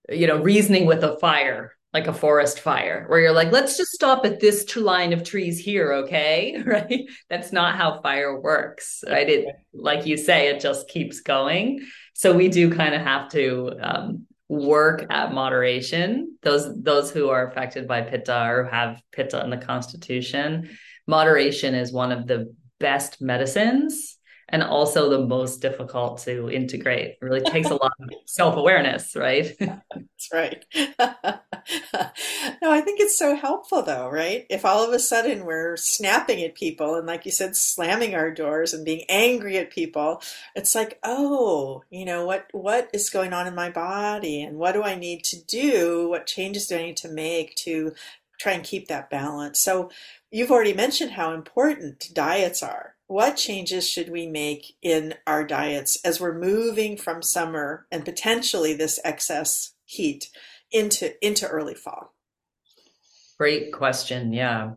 [0.09, 3.93] you know reasoning with a fire like a forest fire where you're like let's just
[3.93, 6.63] stop at this line of trees here okay?
[6.67, 7.09] Right?
[7.31, 9.29] That's not how fire works right?
[9.29, 11.87] It like you say it just keeps going.
[12.15, 16.37] So we do kind of have to um, work at moderation.
[16.43, 21.93] Those those who are affected by pitta or have pitta in the constitution, moderation is
[21.93, 24.18] one of the best medicines
[24.51, 27.11] and also the most difficult to integrate.
[27.11, 29.55] It really takes a lot of self awareness, right?
[29.61, 30.65] That's right.
[32.63, 34.47] no, I think it's so helpful though, right?
[34.49, 38.31] If all of a sudden we're snapping at people and, like you said, slamming our
[38.31, 40.23] doors and being angry at people,
[40.55, 42.47] it's like, oh, you know what?
[42.53, 46.09] What is going on in my body, and what do I need to do?
[46.09, 47.93] What changes do I need to make to
[48.41, 49.61] try and keep that balance?
[49.61, 49.91] So,
[50.31, 55.99] you've already mentioned how important diets are what changes should we make in our diets
[56.05, 60.29] as we're moving from summer and potentially this excess heat
[60.71, 62.15] into into early fall?
[63.39, 64.33] Great question.
[64.35, 64.73] Yeah.
[64.73, 64.75] I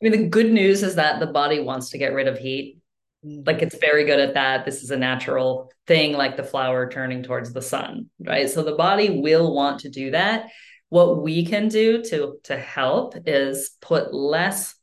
[0.00, 2.78] mean, the good news is that the body wants to get rid of heat.
[3.24, 3.44] Mm-hmm.
[3.46, 4.64] Like it's very good at that.
[4.64, 8.50] This is a natural thing, like the flower turning towards the sun, right?
[8.50, 10.48] So the body will want to do that.
[10.88, 14.74] What we can do to to help is put less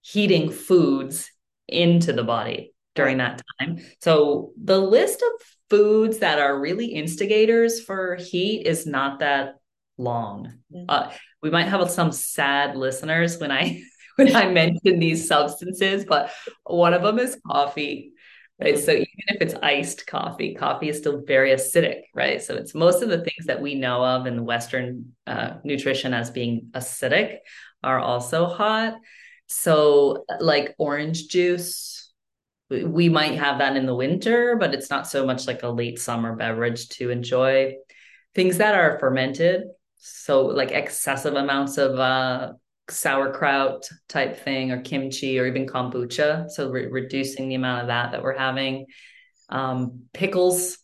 [0.00, 1.30] heating foods
[1.68, 3.78] into the body during that time.
[4.00, 9.56] So the list of foods that are really instigators for heat is not that
[9.98, 10.54] long.
[10.74, 10.84] Mm-hmm.
[10.88, 13.82] Uh, we might have some sad listeners when I
[14.16, 16.30] when I mention these substances, but
[16.64, 18.12] one of them is coffee.
[18.58, 18.78] Right.
[18.78, 22.42] So even if it's iced coffee, coffee is still very acidic, right?
[22.42, 26.14] So it's most of the things that we know of in the Western uh, nutrition
[26.14, 27.40] as being acidic
[27.84, 28.94] are also hot.
[29.46, 32.12] So, like orange juice,
[32.68, 36.00] we might have that in the winter, but it's not so much like a late
[36.00, 37.74] summer beverage to enjoy.
[38.34, 39.62] Things that are fermented,
[39.98, 42.52] so like excessive amounts of uh,
[42.90, 46.50] sauerkraut type thing, or kimchi, or even kombucha.
[46.50, 48.86] So, re- reducing the amount of that that we're having.
[49.48, 50.78] Um, pickles,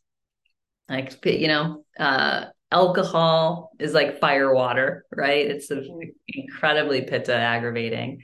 [0.88, 5.46] like you know, uh, alcohol is like fire water, right?
[5.46, 6.10] It's mm-hmm.
[6.28, 8.22] incredibly pitta aggravating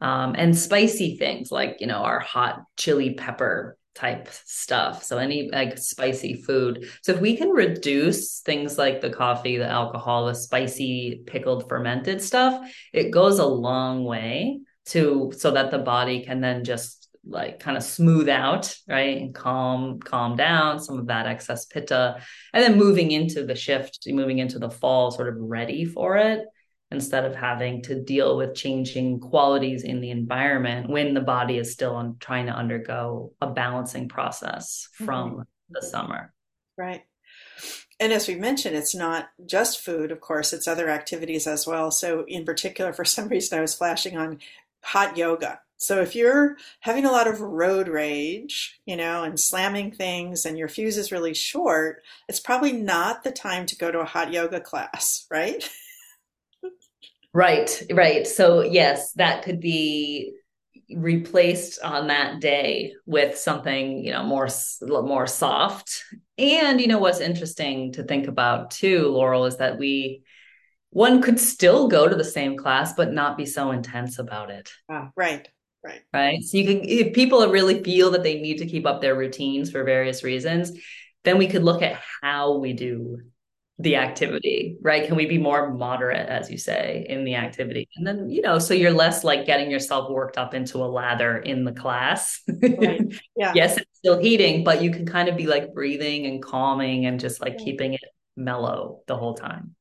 [0.00, 5.02] um, and spicy things like you know our hot chili pepper type stuff.
[5.02, 6.86] So any like spicy food.
[7.02, 12.22] So if we can reduce things like the coffee the alcohol the spicy pickled fermented
[12.22, 17.60] stuff it goes a long way to so that the body can then just like
[17.60, 22.18] kind of smooth out right and calm calm down some of that excess pitta
[22.54, 26.46] and then moving into the shift moving into the fall sort of ready for it
[26.90, 31.72] instead of having to deal with changing qualities in the environment when the body is
[31.72, 35.42] still on, trying to undergo a balancing process from mm-hmm.
[35.70, 36.32] the summer.
[36.76, 37.02] Right.
[38.00, 41.90] And as we mentioned, it's not just food, of course, it's other activities as well.
[41.90, 44.40] So, in particular, for some reason, I was flashing on
[44.82, 45.60] hot yoga.
[45.76, 50.58] So, if you're having a lot of road rage, you know, and slamming things and
[50.58, 54.32] your fuse is really short, it's probably not the time to go to a hot
[54.32, 55.68] yoga class, right?
[57.32, 58.26] Right, right.
[58.26, 60.34] So yes, that could be
[60.94, 64.48] replaced on that day with something you know more
[64.82, 66.04] more soft.
[66.38, 70.22] And you know what's interesting to think about too laurel is that we
[70.90, 74.70] one could still go to the same class but not be so intense about it.
[74.90, 75.48] Ah, right
[75.84, 76.00] right.
[76.12, 76.42] Right?
[76.42, 79.70] So you can if people really feel that they need to keep up their routines
[79.70, 80.72] for various reasons
[81.22, 83.20] then we could look at how we do
[83.80, 85.06] the activity, right?
[85.06, 87.88] Can we be more moderate, as you say, in the activity?
[87.96, 91.38] And then, you know, so you're less like getting yourself worked up into a lather
[91.38, 92.40] in the class.
[92.48, 93.00] Right.
[93.36, 93.52] Yeah.
[93.54, 97.18] yes, it's still heating, but you can kind of be like breathing and calming and
[97.18, 98.04] just like keeping it
[98.36, 99.74] mellow the whole time.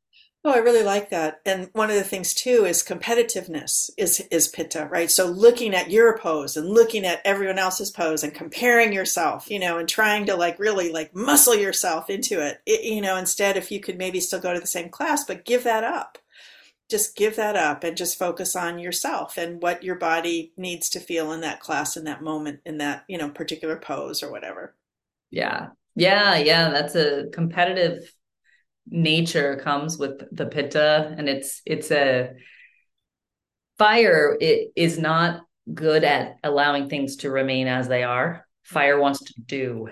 [0.46, 1.42] Oh, I really like that.
[1.46, 5.12] And one of the things too is competitiveness is is pitta, right?
[5.12, 9.60] So looking at your pose and looking at everyone else's pose and comparing yourself, you
[9.60, 12.62] know, and trying to like really like muscle yourself into it.
[12.66, 15.44] it you know, instead if you could maybe still go to the same class, but
[15.46, 16.18] give that up.
[16.90, 21.00] Just give that up and just focus on yourself and what your body needs to
[21.02, 24.76] feel in that class in that moment in that, you know, particular pose or whatever.
[25.32, 25.70] Yeah.
[25.96, 28.14] Yeah, yeah, that's a competitive
[28.90, 32.32] nature comes with the pitta and it's it's a
[33.78, 39.20] fire it is not good at allowing things to remain as they are fire wants
[39.20, 39.88] to do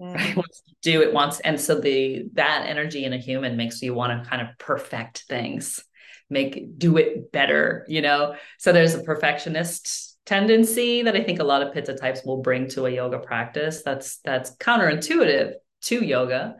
[0.00, 0.14] mm.
[0.14, 0.36] right?
[0.36, 3.94] wants to do it wants and so the that energy in a human makes you
[3.94, 5.82] want to kind of perfect things
[6.28, 11.44] make do it better you know so there's a perfectionist tendency that i think a
[11.44, 16.56] lot of pitta types will bring to a yoga practice that's that's counterintuitive to yoga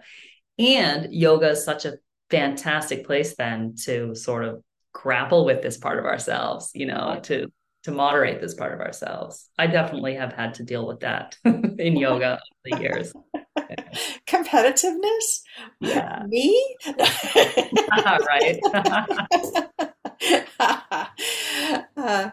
[0.58, 1.94] and yoga is such a
[2.30, 7.48] fantastic place then to sort of grapple with this part of ourselves, you know, to
[7.84, 9.48] to moderate this part of ourselves.
[9.58, 13.12] I definitely have had to deal with that in yoga over the years.
[14.26, 15.42] Competitiveness?
[15.80, 16.22] Yeah.
[16.28, 16.76] Me?
[18.28, 18.60] right.
[21.96, 22.30] uh,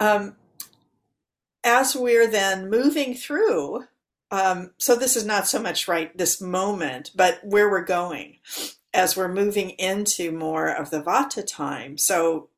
[0.00, 0.36] um,
[1.62, 3.84] as we're then moving through,
[4.30, 8.38] um, so this is not so much right this moment, but where we're going
[8.92, 11.96] as we're moving into more of the Vata time.
[11.96, 12.48] So,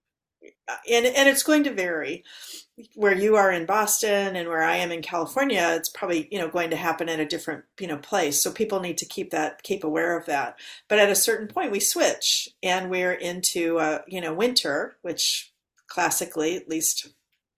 [0.69, 2.25] uh, and, and it's going to vary
[2.95, 6.49] where you are in Boston and where I am in California, it's probably, you know,
[6.49, 8.41] going to happen at a different, you know, place.
[8.41, 10.59] So people need to keep that, keep aware of that.
[10.89, 15.53] But at a certain point we switch and we're into, uh, you know, winter, which
[15.87, 17.09] classically, at least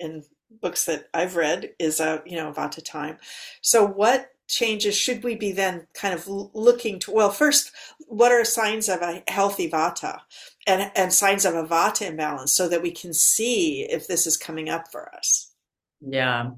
[0.01, 0.25] in
[0.61, 3.19] books that I've read is a, you know, Vata time.
[3.61, 7.73] So what changes should we be then kind of looking to well first
[8.09, 10.21] what are signs of a healthy vata?
[10.67, 14.37] And, and signs of a vata imbalance so that we can see if this is
[14.37, 15.53] coming up for us.
[16.01, 16.51] Yeah.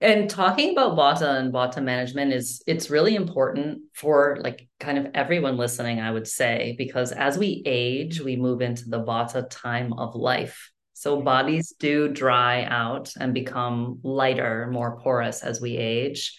[0.00, 5.08] And talking about vata and vata management is it's really important for like kind of
[5.14, 9.94] everyone listening i would say because as we age we move into the vata time
[9.94, 16.38] of life so bodies do dry out and become lighter more porous as we age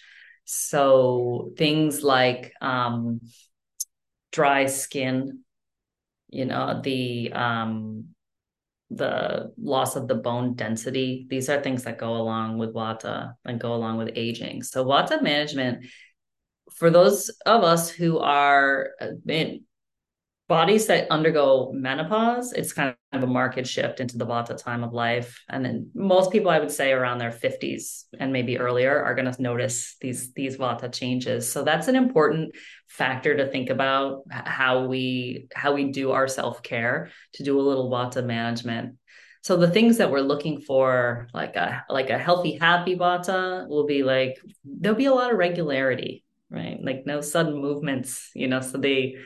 [0.50, 3.20] so things like um,
[4.32, 5.40] dry skin,
[6.30, 8.06] you know, the um,
[8.90, 11.26] the loss of the bone density.
[11.28, 14.62] These are things that go along with Vata and go along with aging.
[14.62, 15.84] So Vata management,
[16.72, 19.64] for those of us who are uh, in,
[20.48, 24.94] bodies that undergo menopause, it's kind of a market shift into the Vata time of
[24.94, 25.38] life.
[25.50, 29.30] And then most people, I would say, around their 50s and maybe earlier, are going
[29.30, 31.52] to notice these these Vata changes.
[31.52, 32.54] So that's an important
[32.88, 37.62] factor to think about how we how we do our self care to do a
[37.62, 38.96] little Vata management.
[39.42, 43.86] So the things that we're looking for, like a like a healthy, happy Vata, will
[43.86, 46.78] be like there'll be a lot of regularity, right?
[46.82, 48.60] Like no sudden movements, you know.
[48.60, 49.16] So they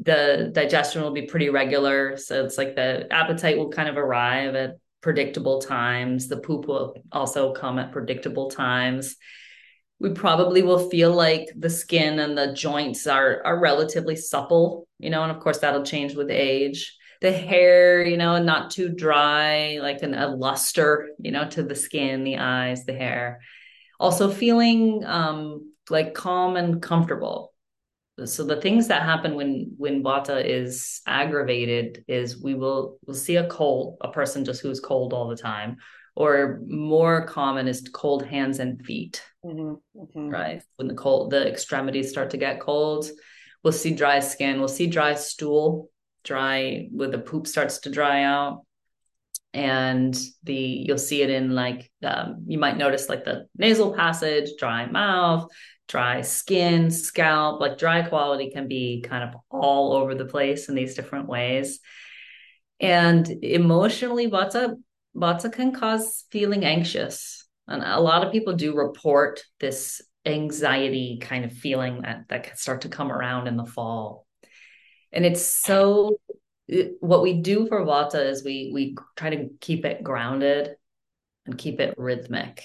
[0.00, 2.16] the digestion will be pretty regular.
[2.16, 6.28] So it's like the appetite will kind of arrive at predictable times.
[6.28, 9.16] The poop will also come at predictable times.
[9.98, 15.10] We probably will feel like the skin and the joints are are relatively supple, you
[15.10, 16.96] know, and of course that'll change with age.
[17.20, 21.76] The hair, you know, not too dry, like an, a luster, you know, to the
[21.76, 23.40] skin, the eyes, the hair.
[24.00, 27.51] Also feeling um, like calm and comfortable
[28.24, 33.36] so the things that happen when when vata is aggravated is we will we'll see
[33.36, 35.76] a cold a person just who's cold all the time
[36.14, 40.28] or more common is cold hands and feet mm-hmm, mm-hmm.
[40.28, 43.06] right when the cold the extremities start to get cold
[43.64, 45.90] we'll see dry skin we'll see dry stool
[46.22, 48.64] dry where the poop starts to dry out
[49.54, 54.50] and the you'll see it in like um, you might notice like the nasal passage
[54.58, 55.50] dry mouth
[55.92, 60.74] dry skin, scalp, like dry quality can be kind of all over the place in
[60.74, 61.80] these different ways.
[62.80, 64.74] And emotionally, Vata,
[65.14, 67.46] Vata can cause feeling anxious.
[67.68, 72.56] And a lot of people do report this anxiety kind of feeling that, that can
[72.56, 74.26] start to come around in the fall.
[75.12, 76.16] And it's so
[77.00, 80.74] what we do for Vata is we we try to keep it grounded
[81.44, 82.64] and keep it rhythmic.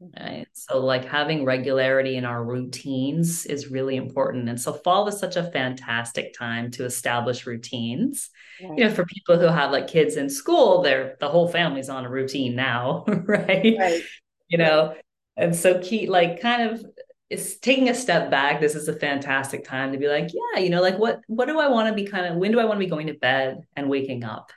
[0.00, 0.46] Right.
[0.52, 4.48] So, like having regularity in our routines is really important.
[4.48, 8.30] And so, fall is such a fantastic time to establish routines.
[8.62, 8.78] Right.
[8.78, 12.04] You know, for people who have like kids in school, they're the whole family's on
[12.04, 13.74] a routine now, right?
[13.78, 14.02] Right.
[14.48, 14.94] You know,
[15.36, 16.84] and so key, like, kind of
[17.28, 18.60] is taking a step back.
[18.60, 21.58] This is a fantastic time to be like, yeah, you know, like what what do
[21.58, 23.62] I want to be kind of when do I want to be going to bed
[23.76, 24.52] and waking up?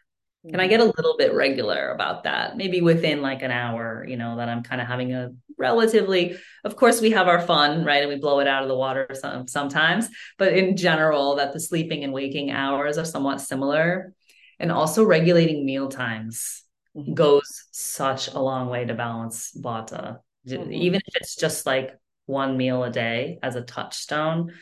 [0.49, 2.57] Can I get a little bit regular about that?
[2.57, 6.75] Maybe within like an hour, you know, that I'm kind of having a relatively, of
[6.75, 8.01] course, we have our fun, right?
[8.01, 11.59] And we blow it out of the water some, sometimes, but in general, that the
[11.59, 14.13] sleeping and waking hours are somewhat similar.
[14.59, 16.63] And also regulating meal times
[16.97, 17.13] mm-hmm.
[17.13, 20.19] goes such a long way to balance Vata.
[20.47, 20.71] Mm-hmm.
[20.71, 24.53] Even if it's just like one meal a day as a touchstone,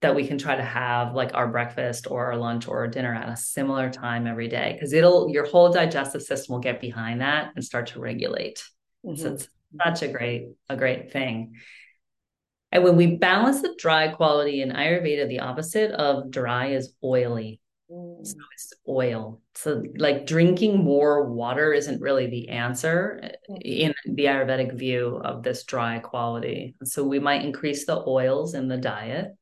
[0.00, 3.12] that we can try to have like our breakfast or our lunch or our dinner
[3.12, 7.20] at a similar time every day because it'll your whole digestive system will get behind
[7.20, 8.62] that and start to regulate
[9.04, 9.20] mm-hmm.
[9.20, 9.48] so it's
[9.84, 11.54] such a great a great thing
[12.70, 17.60] and when we balance the dry quality in ayurveda the opposite of dry is oily
[17.90, 18.26] mm.
[18.26, 23.60] so it's oil so like drinking more water isn't really the answer mm.
[23.62, 28.68] in the ayurvedic view of this dry quality so we might increase the oils in
[28.68, 29.34] the diet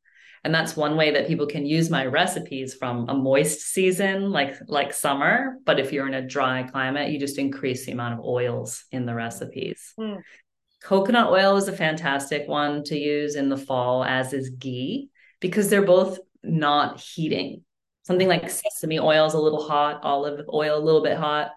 [0.47, 4.55] and that's one way that people can use my recipes from a moist season like
[4.68, 8.24] like summer but if you're in a dry climate you just increase the amount of
[8.24, 10.22] oils in the recipes mm.
[10.82, 15.68] Coconut oil is a fantastic one to use in the fall, as is ghee, because
[15.68, 17.64] they're both not heating.
[18.05, 21.51] Something like sesame oil is a little hot, olive oil a little bit hot.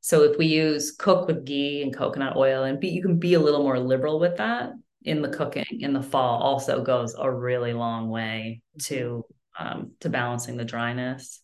[0.00, 3.34] So if we use cook with ghee and coconut oil, and be, you can be
[3.34, 4.72] a little more liberal with that
[5.04, 9.24] in the cooking in the fall, also goes a really long way to
[9.58, 11.40] um, to balancing the dryness.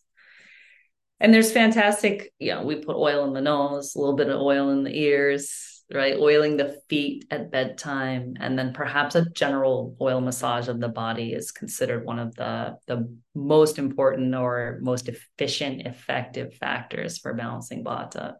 [1.19, 4.39] And there's fantastic, you know, we put oil in the nose, a little bit of
[4.39, 6.15] oil in the ears, right?
[6.15, 11.33] Oiling the feet at bedtime, and then perhaps a general oil massage of the body
[11.33, 17.83] is considered one of the the most important or most efficient, effective factors for balancing
[17.83, 18.35] vata.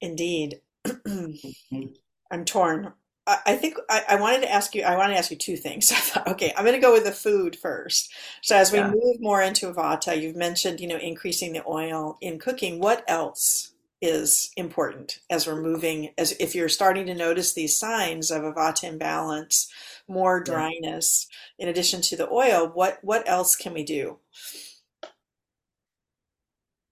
[0.00, 0.60] Indeed.
[2.30, 2.92] I'm torn.
[3.26, 4.84] I think I, I, wanted to ask you.
[4.84, 5.90] I want to ask you two things.
[5.92, 8.12] I thought, okay, I'm going to go with the food first.
[8.42, 8.90] So as we yeah.
[8.90, 12.78] move more into Vata, you've mentioned, you know, increasing the oil in cooking.
[12.78, 16.10] What else is important as we're moving?
[16.16, 19.72] As if you're starting to notice these signs of a Vata imbalance,
[20.06, 21.26] more dryness,
[21.58, 21.64] yeah.
[21.64, 24.18] in addition to the oil, what what else can we do?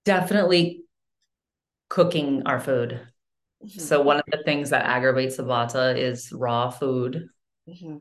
[0.05, 0.83] Definitely
[1.89, 3.01] cooking our food.
[3.65, 3.81] Mm-hmm.
[3.81, 7.29] So one of the things that aggravates the vata is raw food.
[7.69, 7.97] Mm-hmm.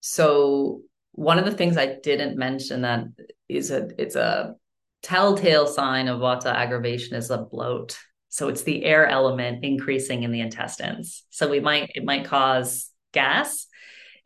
[0.00, 0.82] So
[1.12, 3.04] one of the things I didn't mention that
[3.48, 4.54] is a it's a
[5.02, 7.98] telltale sign of vata aggravation is a bloat.
[8.28, 11.24] So it's the air element increasing in the intestines.
[11.30, 13.66] So we might it might cause gas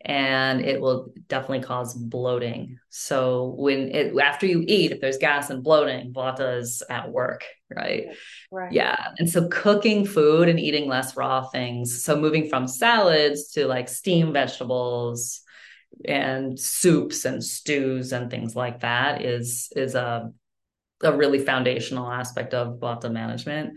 [0.06, 2.78] and it will definitely cause bloating.
[2.90, 7.44] So when it after you eat, if there's gas and bloating, vata is at work,
[7.74, 8.06] right?
[8.52, 8.72] Right.
[8.72, 8.96] Yeah.
[9.18, 12.04] And so cooking food and eating less raw things.
[12.04, 15.40] So moving from salads to like steamed vegetables
[16.04, 20.30] and soups and stews and things like that is is a
[21.02, 23.74] a really foundational aspect of vata management.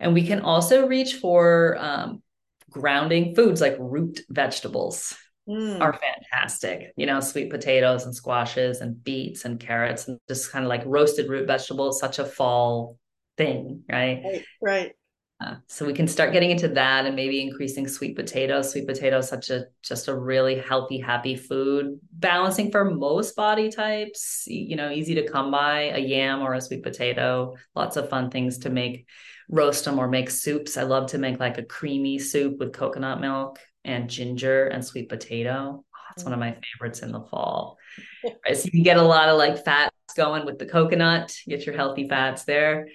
[0.00, 2.22] And we can also reach for um,
[2.70, 5.14] grounding foods like root vegetables
[5.48, 5.80] mm.
[5.80, 6.92] are fantastic.
[6.96, 10.82] You know, sweet potatoes and squashes and beets and carrots and just kind of like
[10.86, 12.98] roasted root vegetables, such a fall
[13.36, 14.22] thing, right?
[14.24, 14.44] Right.
[14.60, 14.92] right.
[15.40, 18.70] Uh, so we can start getting into that and maybe increasing sweet potatoes.
[18.70, 24.44] Sweet potatoes, such a just a really healthy, happy food, balancing for most body types.
[24.46, 27.56] You know, easy to come by a yam or a sweet potato.
[27.74, 29.08] Lots of fun things to make,
[29.48, 30.76] roast them or make soups.
[30.76, 35.08] I love to make like a creamy soup with coconut milk and ginger and sweet
[35.08, 35.84] potato.
[35.84, 36.40] Oh, it's one of mm.
[36.40, 37.78] my favorites in the fall.
[38.24, 41.66] Right, so you can get a lot of like fats going with the coconut, get
[41.66, 42.88] your healthy fats there.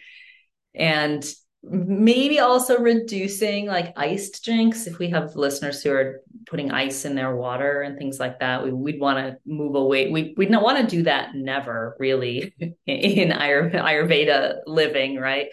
[0.73, 1.25] And
[1.63, 7.15] maybe also reducing like iced drinks if we have listeners who are putting ice in
[7.15, 10.63] their water and things like that we, would want to move away we, we'd not
[10.63, 12.53] want to do that never really
[12.85, 15.47] in ayurveda living right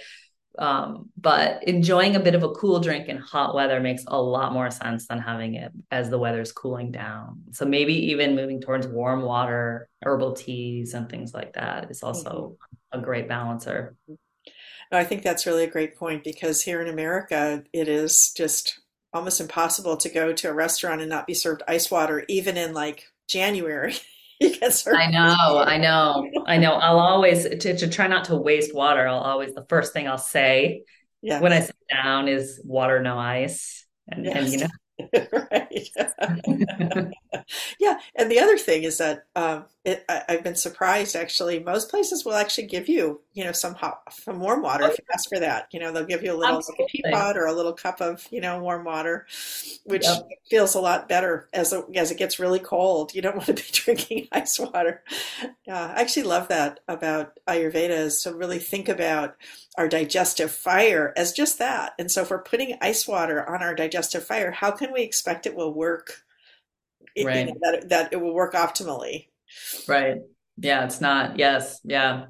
[0.59, 4.53] um, but enjoying a bit of a cool drink in hot weather makes a lot
[4.53, 7.43] more sense than having it as the weather's cooling down.
[7.53, 12.57] So maybe even moving towards warm water, herbal teas, and things like that is also
[12.93, 13.01] mm-hmm.
[13.01, 13.97] a great balancer.
[14.09, 18.81] No, I think that's really a great point because here in America, it is just
[19.13, 22.75] almost impossible to go to a restaurant and not be served ice water, even in
[22.75, 23.95] like January.
[24.95, 26.73] I know, I know, I know.
[26.73, 29.07] I'll always to, to try not to waste water.
[29.07, 30.83] I'll always the first thing I'll say
[31.21, 34.37] when I sit down is water, no ice, and, yes.
[34.37, 34.69] and you know
[35.51, 37.13] right.
[37.81, 41.15] yeah, and the other thing is that um, it, I, have been surprised.
[41.15, 44.99] Actually, most places will actually give you, you know, some hot, some warm water if
[44.99, 45.69] you ask for that.
[45.73, 48.27] You know, they'll give you a little like a teapot or a little cup of,
[48.31, 49.27] you know, warm water,
[49.85, 50.27] which yep.
[50.49, 53.15] feels a lot better as as it gets really cold.
[53.15, 55.03] You don't want to be drinking ice water.
[55.67, 59.37] Yeah, I actually love that about Ayurveda is to really think about
[59.77, 61.93] our digestive fire as just that.
[61.99, 65.47] And so if we're putting ice water on our digestive fire, how can we expect
[65.47, 66.24] it will work?
[67.25, 67.47] Right.
[67.47, 69.29] You know, that, that it will work optimally.
[69.87, 70.17] Right.
[70.57, 71.39] Yeah, it's not.
[71.39, 71.81] Yes.
[71.85, 72.27] Yeah.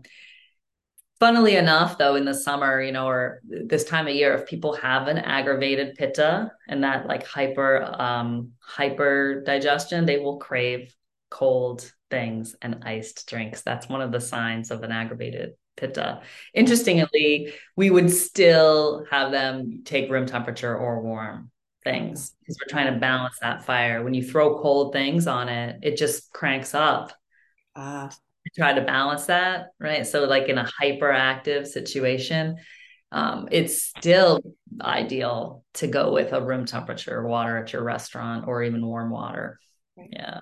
[1.21, 4.75] Funnily enough, though, in the summer, you know, or this time of year, if people
[4.75, 10.95] have an aggravated pitta and that like hyper um hyper digestion, they will crave
[11.31, 13.63] cold things and iced drinks.
[13.63, 16.23] That's one of the signs of an aggravated pitta.
[16.53, 21.51] Interestingly, we would still have them take room temperature or warm
[21.85, 24.03] things because we're trying to balance that fire.
[24.03, 27.13] When you throw cold things on it, it just cranks up.
[27.77, 28.11] Ah.
[28.57, 30.07] try to balance that, right?
[30.07, 32.57] So, like in a hyperactive situation,
[33.13, 34.41] um, it's still
[34.81, 39.59] ideal to go with a room temperature water at your restaurant or even warm water.
[39.97, 40.09] Right.
[40.13, 40.41] Yeah.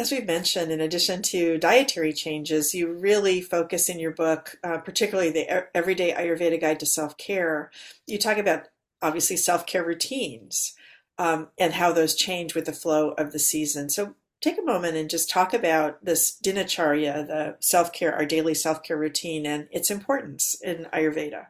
[0.00, 4.78] As we've mentioned, in addition to dietary changes, you really focus in your book, uh,
[4.78, 7.70] particularly the Everyday Ayurveda Guide to Self Care.
[8.06, 8.68] You talk about
[9.02, 10.72] obviously self care routines
[11.18, 13.90] um, and how those change with the flow of the season.
[13.90, 18.54] So, take a moment and just talk about this dinacharya, the self care, our daily
[18.54, 21.48] self care routine, and its importance in Ayurveda.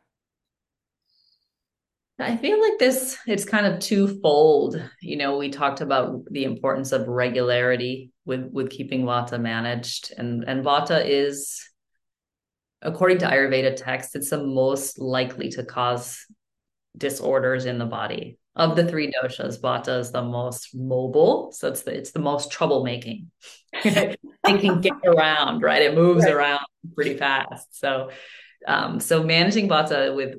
[2.21, 4.83] I feel like this it's kind of twofold.
[5.01, 10.15] You know, we talked about the importance of regularity with with keeping vata managed.
[10.17, 11.69] And and vata is
[12.81, 16.25] according to ayurveda text it's the most likely to cause
[16.97, 18.39] disorders in the body.
[18.57, 21.53] Of the three doshas vata is the most mobile.
[21.53, 23.27] So it's the it's the most troublemaking.
[24.53, 25.83] It can get around right?
[25.83, 26.35] It moves right.
[26.35, 27.79] around pretty fast.
[27.79, 28.11] So
[28.67, 30.33] um so managing vata with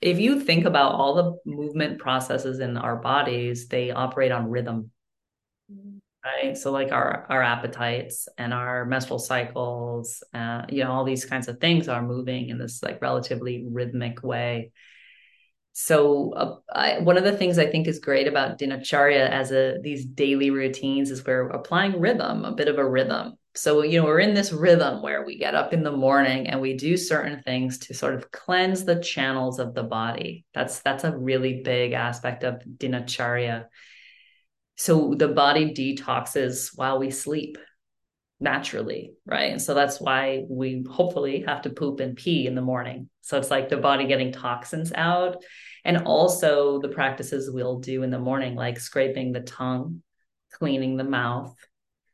[0.00, 1.28] if you think about all the
[1.60, 4.90] movement processes in our bodies they operate on rhythm
[6.28, 6.56] right?
[6.56, 11.48] So like our our appetites and our menstrual cycles uh, you know all these kinds
[11.48, 14.72] of things are moving in this like relatively rhythmic way.
[15.72, 19.78] So uh, I, one of the things i think is great about dinacharya as a
[19.80, 23.34] these daily routines is we're applying rhythm a bit of a rhythm.
[23.54, 26.60] So you know we're in this rhythm where we get up in the morning and
[26.60, 30.44] we do certain things to sort of cleanse the channels of the body.
[30.52, 33.66] That's that's a really big aspect of dinacharya
[34.78, 37.58] so the body detoxes while we sleep
[38.38, 39.50] naturally, right?
[39.50, 43.10] And so that's why we hopefully have to poop and pee in the morning.
[43.20, 45.42] So it's like the body getting toxins out.
[45.84, 50.02] And also the practices we'll do in the morning, like scraping the tongue,
[50.52, 51.56] cleaning the mouth,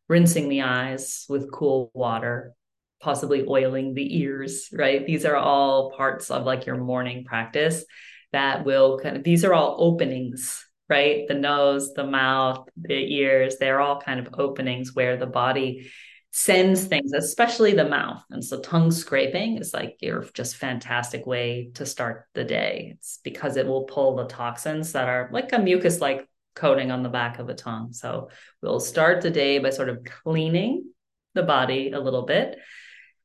[0.09, 2.55] rinsing the eyes with cool water,
[3.01, 5.05] possibly oiling the ears, right?
[5.05, 7.85] These are all parts of like your morning practice
[8.33, 11.27] that will kind of, these are all openings right?
[11.27, 15.91] The nose, the mouth, the ears, they're all kind of openings where the body
[16.31, 18.23] sends things, especially the mouth.
[18.31, 22.95] And so tongue scraping is like your just fantastic way to start the day.
[22.95, 27.03] It's because it will pull the toxins that are like a mucus like coating on
[27.03, 27.93] the back of the tongue.
[27.93, 28.31] So
[28.61, 30.91] we'll start the day by sort of cleaning
[31.35, 32.59] the body a little bit.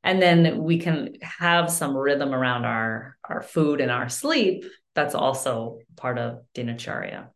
[0.04, 4.66] And then we can have some rhythm around our, our food and our sleep.
[4.94, 7.30] That's also part of dinacharya.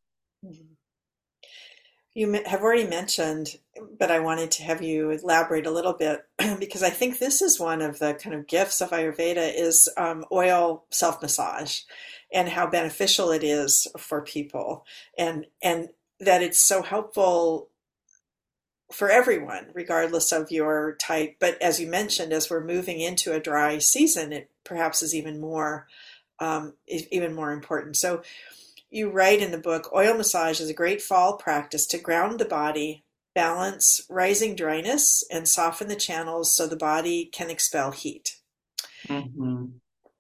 [2.16, 3.58] You have already mentioned,
[3.98, 6.26] but I wanted to have you elaborate a little bit
[6.60, 10.24] because I think this is one of the kind of gifts of Ayurveda is um,
[10.32, 11.82] oil self massage
[12.32, 14.86] and how beneficial it is for people.
[15.18, 15.90] And and
[16.20, 17.70] that it's so helpful
[18.92, 21.38] for everyone regardless of your type.
[21.40, 25.40] But as you mentioned as we're moving into a dry season it perhaps is even
[25.40, 25.88] more
[26.40, 27.98] um, even more important.
[27.98, 28.22] So
[28.94, 32.46] you write in the book oil massage is a great fall practice to ground the
[32.46, 38.38] body, balance rising dryness, and soften the channels so the body can expel heat.
[39.08, 39.66] Mm-hmm.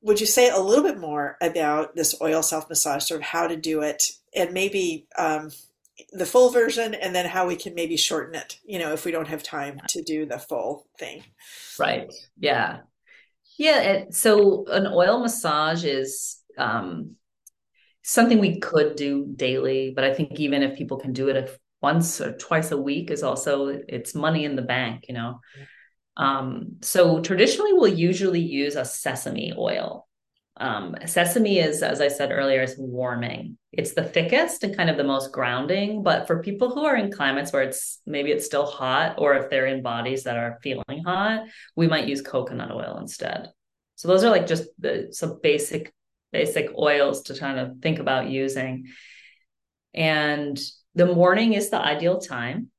[0.01, 3.47] Would you say a little bit more about this oil self massage, sort of how
[3.47, 5.51] to do it, and maybe um,
[6.11, 9.11] the full version, and then how we can maybe shorten it, you know, if we
[9.11, 11.24] don't have time to do the full thing?
[11.78, 12.11] Right.
[12.39, 12.80] Yeah.
[13.57, 13.82] Yeah.
[13.82, 17.17] It, so an oil massage is um,
[18.04, 21.58] something we could do daily but i think even if people can do it if
[21.84, 25.39] once or twice a week is also it's money in the bank you know?
[26.16, 30.08] Um, so traditionally we'll usually use a sesame oil.
[30.56, 33.58] Um, sesame is as i said earlier is warming.
[33.72, 37.12] It's the thickest and kind of the most grounding but for people who are in
[37.12, 41.04] climates where it's maybe it's still hot or if they're in bodies that are feeling
[41.06, 43.49] hot we might use coconut oil instead.
[43.95, 45.91] So those are like just the some basic
[46.34, 48.88] basic oils to kind of think about using.
[49.93, 50.59] And
[50.95, 52.71] the morning is the ideal time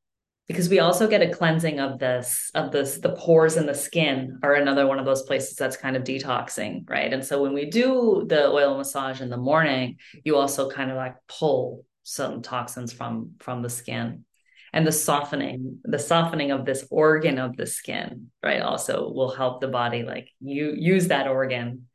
[0.46, 4.38] because we also get a cleansing of this of this the pores in the skin
[4.42, 7.70] are another one of those places that's kind of detoxing right and so when we
[7.70, 12.92] do the oil massage in the morning you also kind of like pull some toxins
[12.92, 14.24] from from the skin
[14.72, 19.60] and the softening the softening of this organ of the skin right also will help
[19.60, 21.86] the body like you use that organ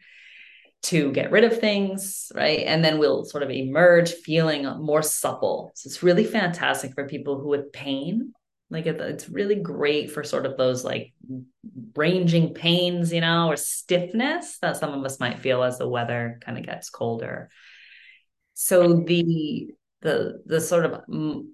[0.81, 2.59] to get rid of things, right?
[2.65, 5.71] And then we'll sort of emerge feeling more supple.
[5.75, 8.33] So it's really fantastic for people who with pain.
[8.69, 11.13] Like it's really great for sort of those like
[11.95, 16.39] ranging pains, you know, or stiffness that some of us might feel as the weather
[16.45, 17.49] kind of gets colder.
[18.53, 19.71] So the
[20.01, 21.45] the the sort of mm,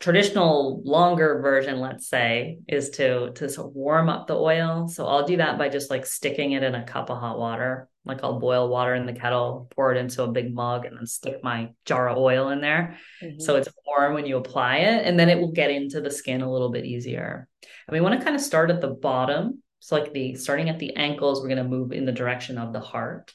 [0.00, 5.06] traditional longer version let's say is to to sort of warm up the oil so
[5.06, 8.22] i'll do that by just like sticking it in a cup of hot water Like
[8.22, 11.42] I'll boil water in the kettle, pour it into a big mug, and then stick
[11.42, 12.98] my jar of oil in there.
[13.22, 13.40] Mm-hmm.
[13.40, 16.42] So it's warm when you apply it, and then it will get into the skin
[16.42, 17.48] a little bit easier.
[17.88, 19.62] And we want to kind of start at the bottom.
[19.80, 22.72] So, like the starting at the ankles, we're going to move in the direction of
[22.72, 23.32] the heart.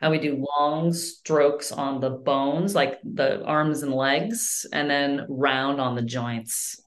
[0.00, 5.26] And we do long strokes on the bones, like the arms and legs, and then
[5.28, 6.80] round on the joints.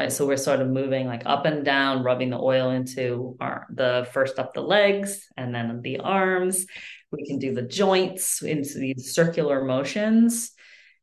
[0.00, 0.10] Right.
[0.10, 4.08] So we're sort of moving like up and down, rubbing the oil into our the
[4.12, 6.64] first up the legs and then the arms.
[7.12, 10.52] We can do the joints into these circular motions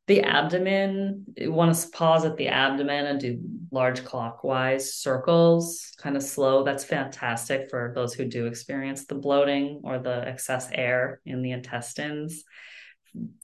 [0.08, 3.40] the abdomen, you want to pause at the abdomen and do
[3.72, 6.64] large clockwise circles, kind of slow.
[6.64, 11.52] That's fantastic for those who do experience the bloating or the excess air in the
[11.52, 12.46] intestines.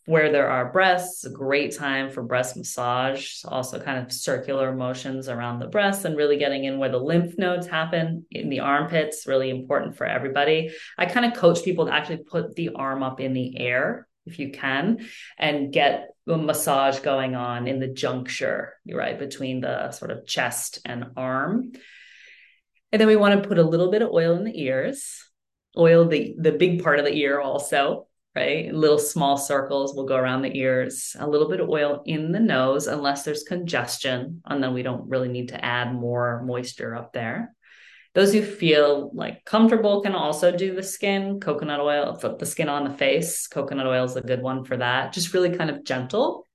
[0.06, 5.30] Where there are breasts, a great time for breast massage, also kind of circular motions
[5.30, 9.26] around the breasts and really getting in where the lymph nodes happen in the armpits,
[9.28, 10.72] really important for everybody.
[10.98, 14.40] I kind of coach people to actually put the arm up in the air if
[14.40, 15.06] you can
[15.38, 20.80] and get a massage going on in the juncture right between the sort of chest
[20.86, 21.72] and arm
[22.92, 25.30] and then we want to put a little bit of oil in the ears
[25.78, 30.16] oil the the big part of the ear also right little small circles will go
[30.16, 34.64] around the ears a little bit of oil in the nose unless there's congestion and
[34.64, 37.54] then we don't really need to add more moisture up there
[38.14, 42.84] those who feel like comfortable can also do the skin, coconut oil, the skin on
[42.84, 43.48] the face.
[43.48, 45.14] Coconut oil is a good one for that.
[45.14, 46.46] Just really kind of gentle.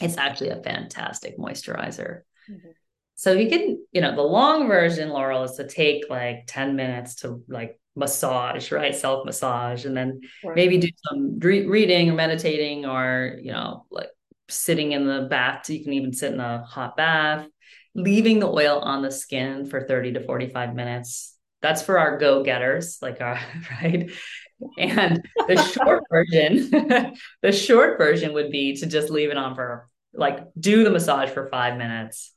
[0.00, 2.22] It's actually a fantastic moisturizer.
[2.50, 2.70] Mm-hmm.
[3.14, 7.16] So you can, you know, the long version, Laurel, is to take like 10 minutes
[7.16, 8.94] to like massage, right?
[8.94, 10.54] Self massage, and then right.
[10.54, 14.10] maybe do some re- reading or meditating or, you know, like
[14.48, 15.68] sitting in the bath.
[15.70, 17.48] You can even sit in a hot bath
[17.96, 21.34] leaving the oil on the skin for 30 to 45 minutes.
[21.62, 23.40] That's for our go getters, like our,
[23.82, 24.10] right?
[24.78, 26.70] And the short version,
[27.42, 31.30] the short version would be to just leave it on for like do the massage
[31.30, 32.32] for five minutes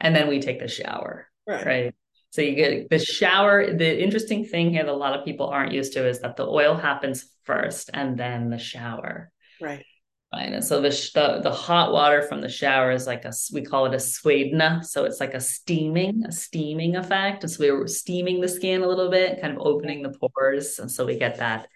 [0.00, 1.28] and then we take the shower.
[1.46, 1.66] Right.
[1.66, 1.94] right?
[2.34, 3.72] So you get the shower.
[3.72, 6.44] The interesting thing here that a lot of people aren't used to is that the
[6.44, 9.30] oil happens first and then the shower.
[9.60, 9.86] Right.
[10.32, 10.52] Right.
[10.52, 13.86] And so the, the, the hot water from the shower is like a we call
[13.86, 14.84] it a swedana.
[14.84, 17.44] So it's like a steaming, a steaming effect.
[17.44, 20.80] And so we are steaming the skin a little bit, kind of opening the pores,
[20.80, 21.68] and so we get that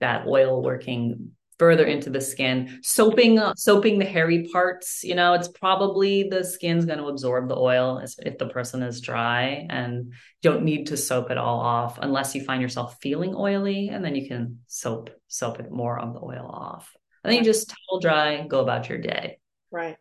[0.00, 2.80] that oil working further into the skin.
[2.82, 5.02] Soaping uh, soaping the hairy parts.
[5.04, 9.00] You know, it's probably the skin's going to absorb the oil if the person is
[9.00, 13.34] dry, and you don't need to soap it all off unless you find yourself feeling
[13.34, 16.94] oily, and then you can soap soap it more of the oil off.
[17.24, 19.38] And then you just towel dry, go about your day.
[19.70, 19.96] Right.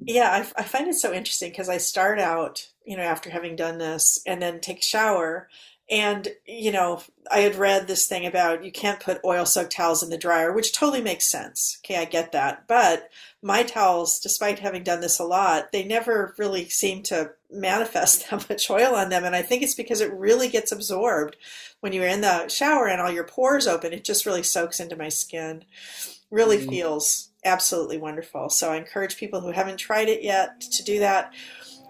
[0.00, 3.54] Yeah, I, I find it so interesting because I start out, you know, after having
[3.54, 5.48] done this and then take a shower.
[5.90, 10.04] And, you know, I had read this thing about you can't put oil soaked towels
[10.04, 11.78] in the dryer, which totally makes sense.
[11.84, 12.68] Okay, I get that.
[12.68, 13.10] But
[13.42, 18.48] my towels, despite having done this a lot, they never really seem to manifest that
[18.48, 19.24] much oil on them.
[19.24, 21.36] And I think it's because it really gets absorbed
[21.80, 23.92] when you're in the shower and all your pores open.
[23.92, 25.64] It just really soaks into my skin.
[26.30, 26.70] Really mm-hmm.
[26.70, 28.48] feels absolutely wonderful.
[28.50, 31.32] So I encourage people who haven't tried it yet to do that.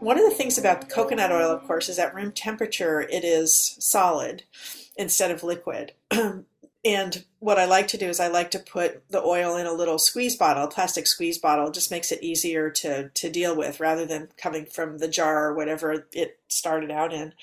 [0.01, 3.23] One of the things about the coconut oil, of course, is at room temperature it
[3.23, 4.45] is solid
[4.97, 5.93] instead of liquid.
[6.85, 9.73] And what I like to do is I like to put the oil in a
[9.73, 11.69] little squeeze bottle, a plastic squeeze bottle.
[11.69, 15.47] It just makes it easier to to deal with rather than coming from the jar
[15.47, 17.35] or whatever it started out in.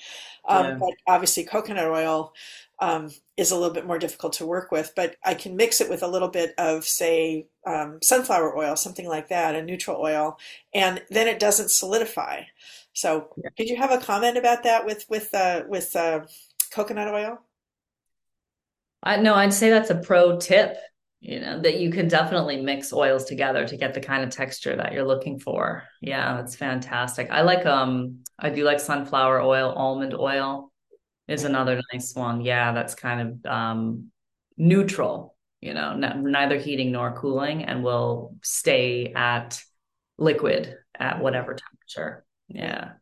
[0.48, 0.74] Um, yeah.
[0.74, 2.32] But obviously, coconut oil
[2.80, 4.92] um, is a little bit more difficult to work with.
[4.96, 9.06] But I can mix it with a little bit of, say, um, sunflower oil, something
[9.06, 10.38] like that, a neutral oil,
[10.74, 12.42] and then it doesn't solidify.
[12.92, 13.50] So, yeah.
[13.56, 16.22] did you have a comment about that with with uh, with uh,
[16.72, 17.40] coconut oil?
[19.02, 20.76] I no, I'd say that's a pro tip,
[21.20, 24.76] you know, that you can definitely mix oils together to get the kind of texture
[24.76, 25.84] that you're looking for.
[26.00, 27.28] Yeah, it's fantastic.
[27.30, 30.72] I like um I do like sunflower oil, almond oil
[31.26, 32.40] is another nice one.
[32.40, 34.10] Yeah, that's kind of um
[34.56, 39.60] neutral, you know, neither heating nor cooling and will stay at
[40.18, 42.24] liquid at whatever temperature.
[42.48, 42.92] Yeah.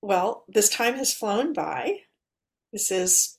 [0.00, 1.98] Well, this time has flown by.
[2.72, 3.35] This is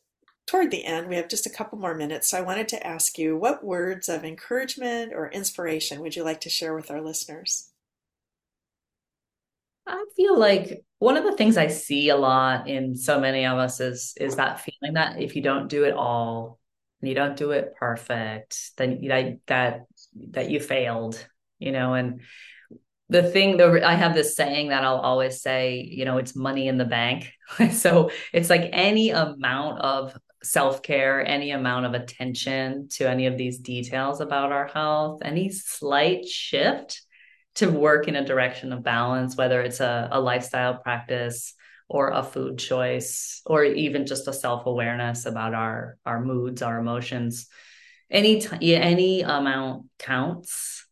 [0.48, 2.30] toward the end, we have just a couple more minutes.
[2.30, 6.41] So I wanted to ask you what words of encouragement or inspiration would you like
[6.41, 7.70] to share with our listeners?
[9.86, 13.58] I feel like one of the things I see a lot in so many of
[13.58, 16.60] us is is that feeling that if you don't do it all
[17.02, 19.86] and you don't do it perfect, then that that
[20.32, 21.26] that you failed,
[21.60, 22.22] you know, and
[23.10, 26.68] the thing the i have this saying that i'll always say you know it's money
[26.68, 27.32] in the bank
[27.72, 33.38] so it's like any amount of self care, any amount of attention to any of
[33.38, 37.01] these details about our health, any slight shift
[37.55, 41.53] to work in a direction of balance, whether it's a, a lifestyle practice
[41.89, 46.79] or a food choice, or even just a self awareness about our our moods, our
[46.79, 47.47] emotions.
[48.09, 50.85] Any t- any amount counts.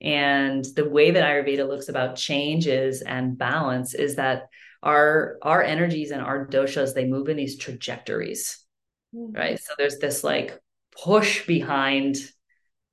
[0.00, 4.48] And the way that Ayurveda looks about changes and balance is that
[4.82, 8.65] our our energies and our doshas they move in these trajectories
[9.14, 9.32] mm-hmm.
[9.34, 10.58] right so there's this like
[11.02, 12.16] push behind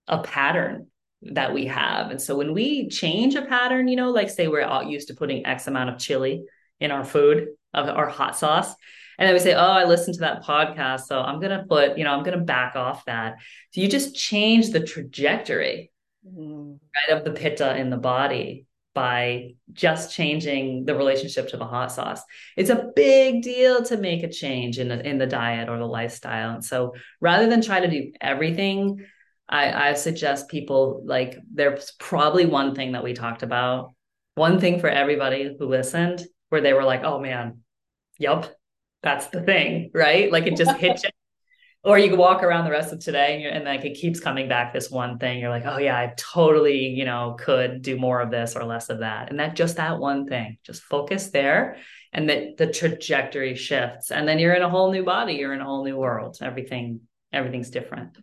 [0.08, 0.88] a pattern
[1.22, 4.66] that we have and so when we change a pattern you know like say we're
[4.66, 6.44] all used to putting x amount of chili
[6.80, 8.76] in our food of our hot sauce
[9.18, 11.98] and then we say oh i listened to that podcast so i'm going to put
[11.98, 13.36] you know i'm going to back off that
[13.72, 15.92] so you just change the trajectory
[16.28, 16.78] mm.
[16.96, 21.92] right of the pitta in the body by just changing the relationship to the hot
[21.92, 22.22] sauce.
[22.56, 25.86] It's a big deal to make a change in the in the diet or the
[25.86, 26.52] lifestyle.
[26.52, 29.06] And so rather than try to do everything,
[29.50, 33.94] I, I suggest people like there's probably one thing that we talked about,
[34.36, 37.60] one thing for everybody who listened, where they were like, oh man,
[38.20, 38.56] yep,
[39.02, 40.32] that's the thing, right?
[40.32, 41.10] Like it just hit you
[41.84, 44.74] or you walk around the rest of today and, and like it keeps coming back
[44.74, 45.40] this one thing.
[45.40, 48.90] You're like oh yeah i totally you know could do more of this or less
[48.90, 49.30] of that.
[49.30, 50.58] And that just that one thing.
[50.64, 51.78] Just focus there
[52.14, 54.12] and that the trajectory shifts.
[54.12, 55.34] And then you're in a whole new body.
[55.34, 56.38] You're in a whole new world.
[56.42, 58.18] Everything everything's different.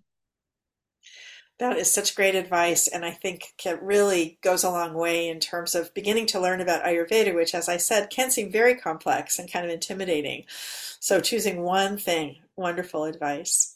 [1.60, 5.40] That is such great advice, and I think it really goes a long way in
[5.40, 9.38] terms of beginning to learn about Ayurveda, which, as I said, can seem very complex
[9.38, 10.46] and kind of intimidating.
[10.48, 13.74] So, choosing one thing, wonderful advice.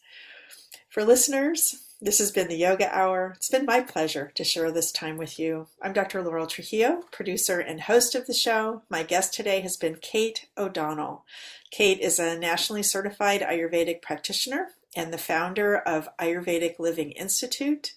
[0.90, 3.32] For listeners, this has been the Yoga Hour.
[3.34, 5.68] It's been my pleasure to share this time with you.
[5.80, 6.22] I'm Dr.
[6.22, 8.82] Laurel Trujillo, producer and host of the show.
[8.90, 11.24] My guest today has been Kate O'Donnell.
[11.70, 17.94] Kate is a nationally certified Ayurvedic practitioner and the founder of Ayurvedic Living Institute.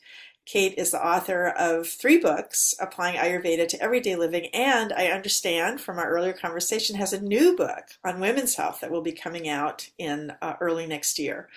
[0.48, 5.82] Kate is the author of three books applying Ayurveda to everyday living, and I understand
[5.82, 9.50] from our earlier conversation has a new book on women's health that will be coming
[9.50, 11.50] out in uh, early next year.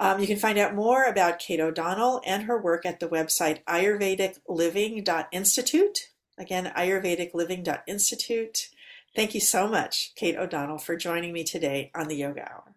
[0.00, 3.64] Um, you can find out more about Kate O'Donnell and her work at the website
[3.66, 6.08] ayurvedicliving.institute.
[6.36, 8.68] Again, ayurvedicliving.institute.
[9.14, 12.74] Thank you so much, Kate O'Donnell, for joining me today on the Yoga Hour.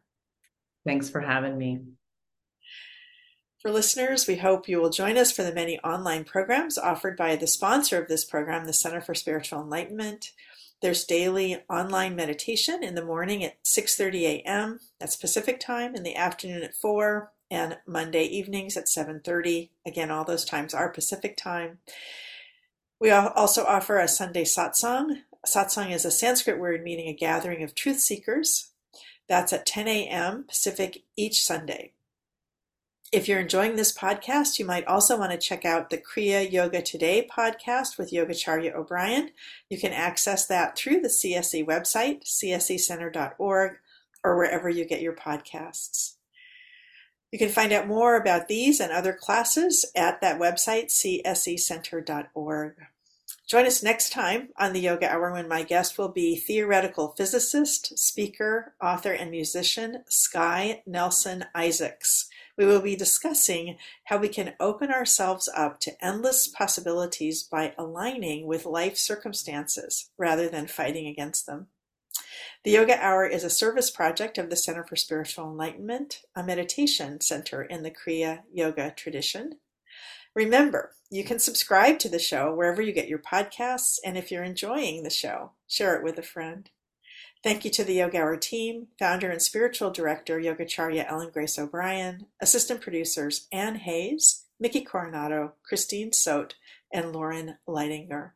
[0.85, 1.79] Thanks for having me.
[3.61, 7.35] For listeners, we hope you will join us for the many online programs offered by
[7.35, 10.31] the sponsor of this program, the Center for Spiritual Enlightenment.
[10.81, 14.79] There's daily online meditation in the morning at 6:30 a.m.
[14.99, 19.69] That's Pacific time, in the afternoon at 4, and Monday evenings at 7:30.
[19.85, 21.77] Again, all those times are Pacific time.
[22.99, 25.21] We also offer a Sunday satsang.
[25.45, 28.71] Satsang is a Sanskrit word meaning a gathering of truth seekers
[29.27, 30.45] that's at 10 a.m.
[30.47, 31.93] Pacific each Sunday.
[33.11, 36.81] If you're enjoying this podcast, you might also want to check out the Kriya Yoga
[36.81, 39.31] Today podcast with Yogacharya O'Brien.
[39.69, 43.71] You can access that through the CSE website, csecenter.org,
[44.23, 46.13] or wherever you get your podcasts.
[47.33, 52.75] You can find out more about these and other classes at that website, csecenter.org.
[53.45, 57.99] Join us next time on the Yoga Hour when my guest will be theoretical physicist,
[57.99, 62.29] speaker, author, and musician Sky Nelson Isaacs.
[62.61, 68.45] We will be discussing how we can open ourselves up to endless possibilities by aligning
[68.45, 71.69] with life circumstances rather than fighting against them.
[72.63, 77.19] The Yoga Hour is a service project of the Center for Spiritual Enlightenment, a meditation
[77.19, 79.53] center in the Kriya Yoga tradition.
[80.35, 84.43] Remember, you can subscribe to the show wherever you get your podcasts, and if you're
[84.43, 86.69] enjoying the show, share it with a friend.
[87.43, 92.27] Thank you to the Yoga Hour team, founder and spiritual director Yogacharya Ellen Grace O'Brien,
[92.39, 96.53] assistant producers Ann Hayes, Mickey Coronado, Christine Sote,
[96.93, 98.31] and Lauren Leidinger.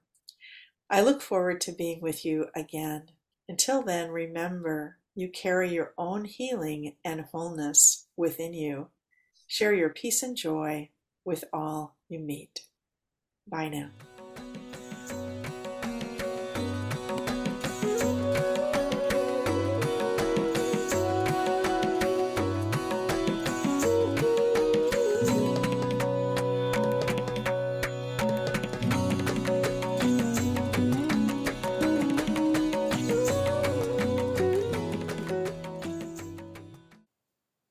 [0.89, 3.11] I look forward to being with you again.
[3.47, 8.87] Until then, remember you carry your own healing and wholeness within you.
[9.45, 10.89] Share your peace and joy
[11.23, 12.61] with all you meet.
[13.47, 13.89] Bye now.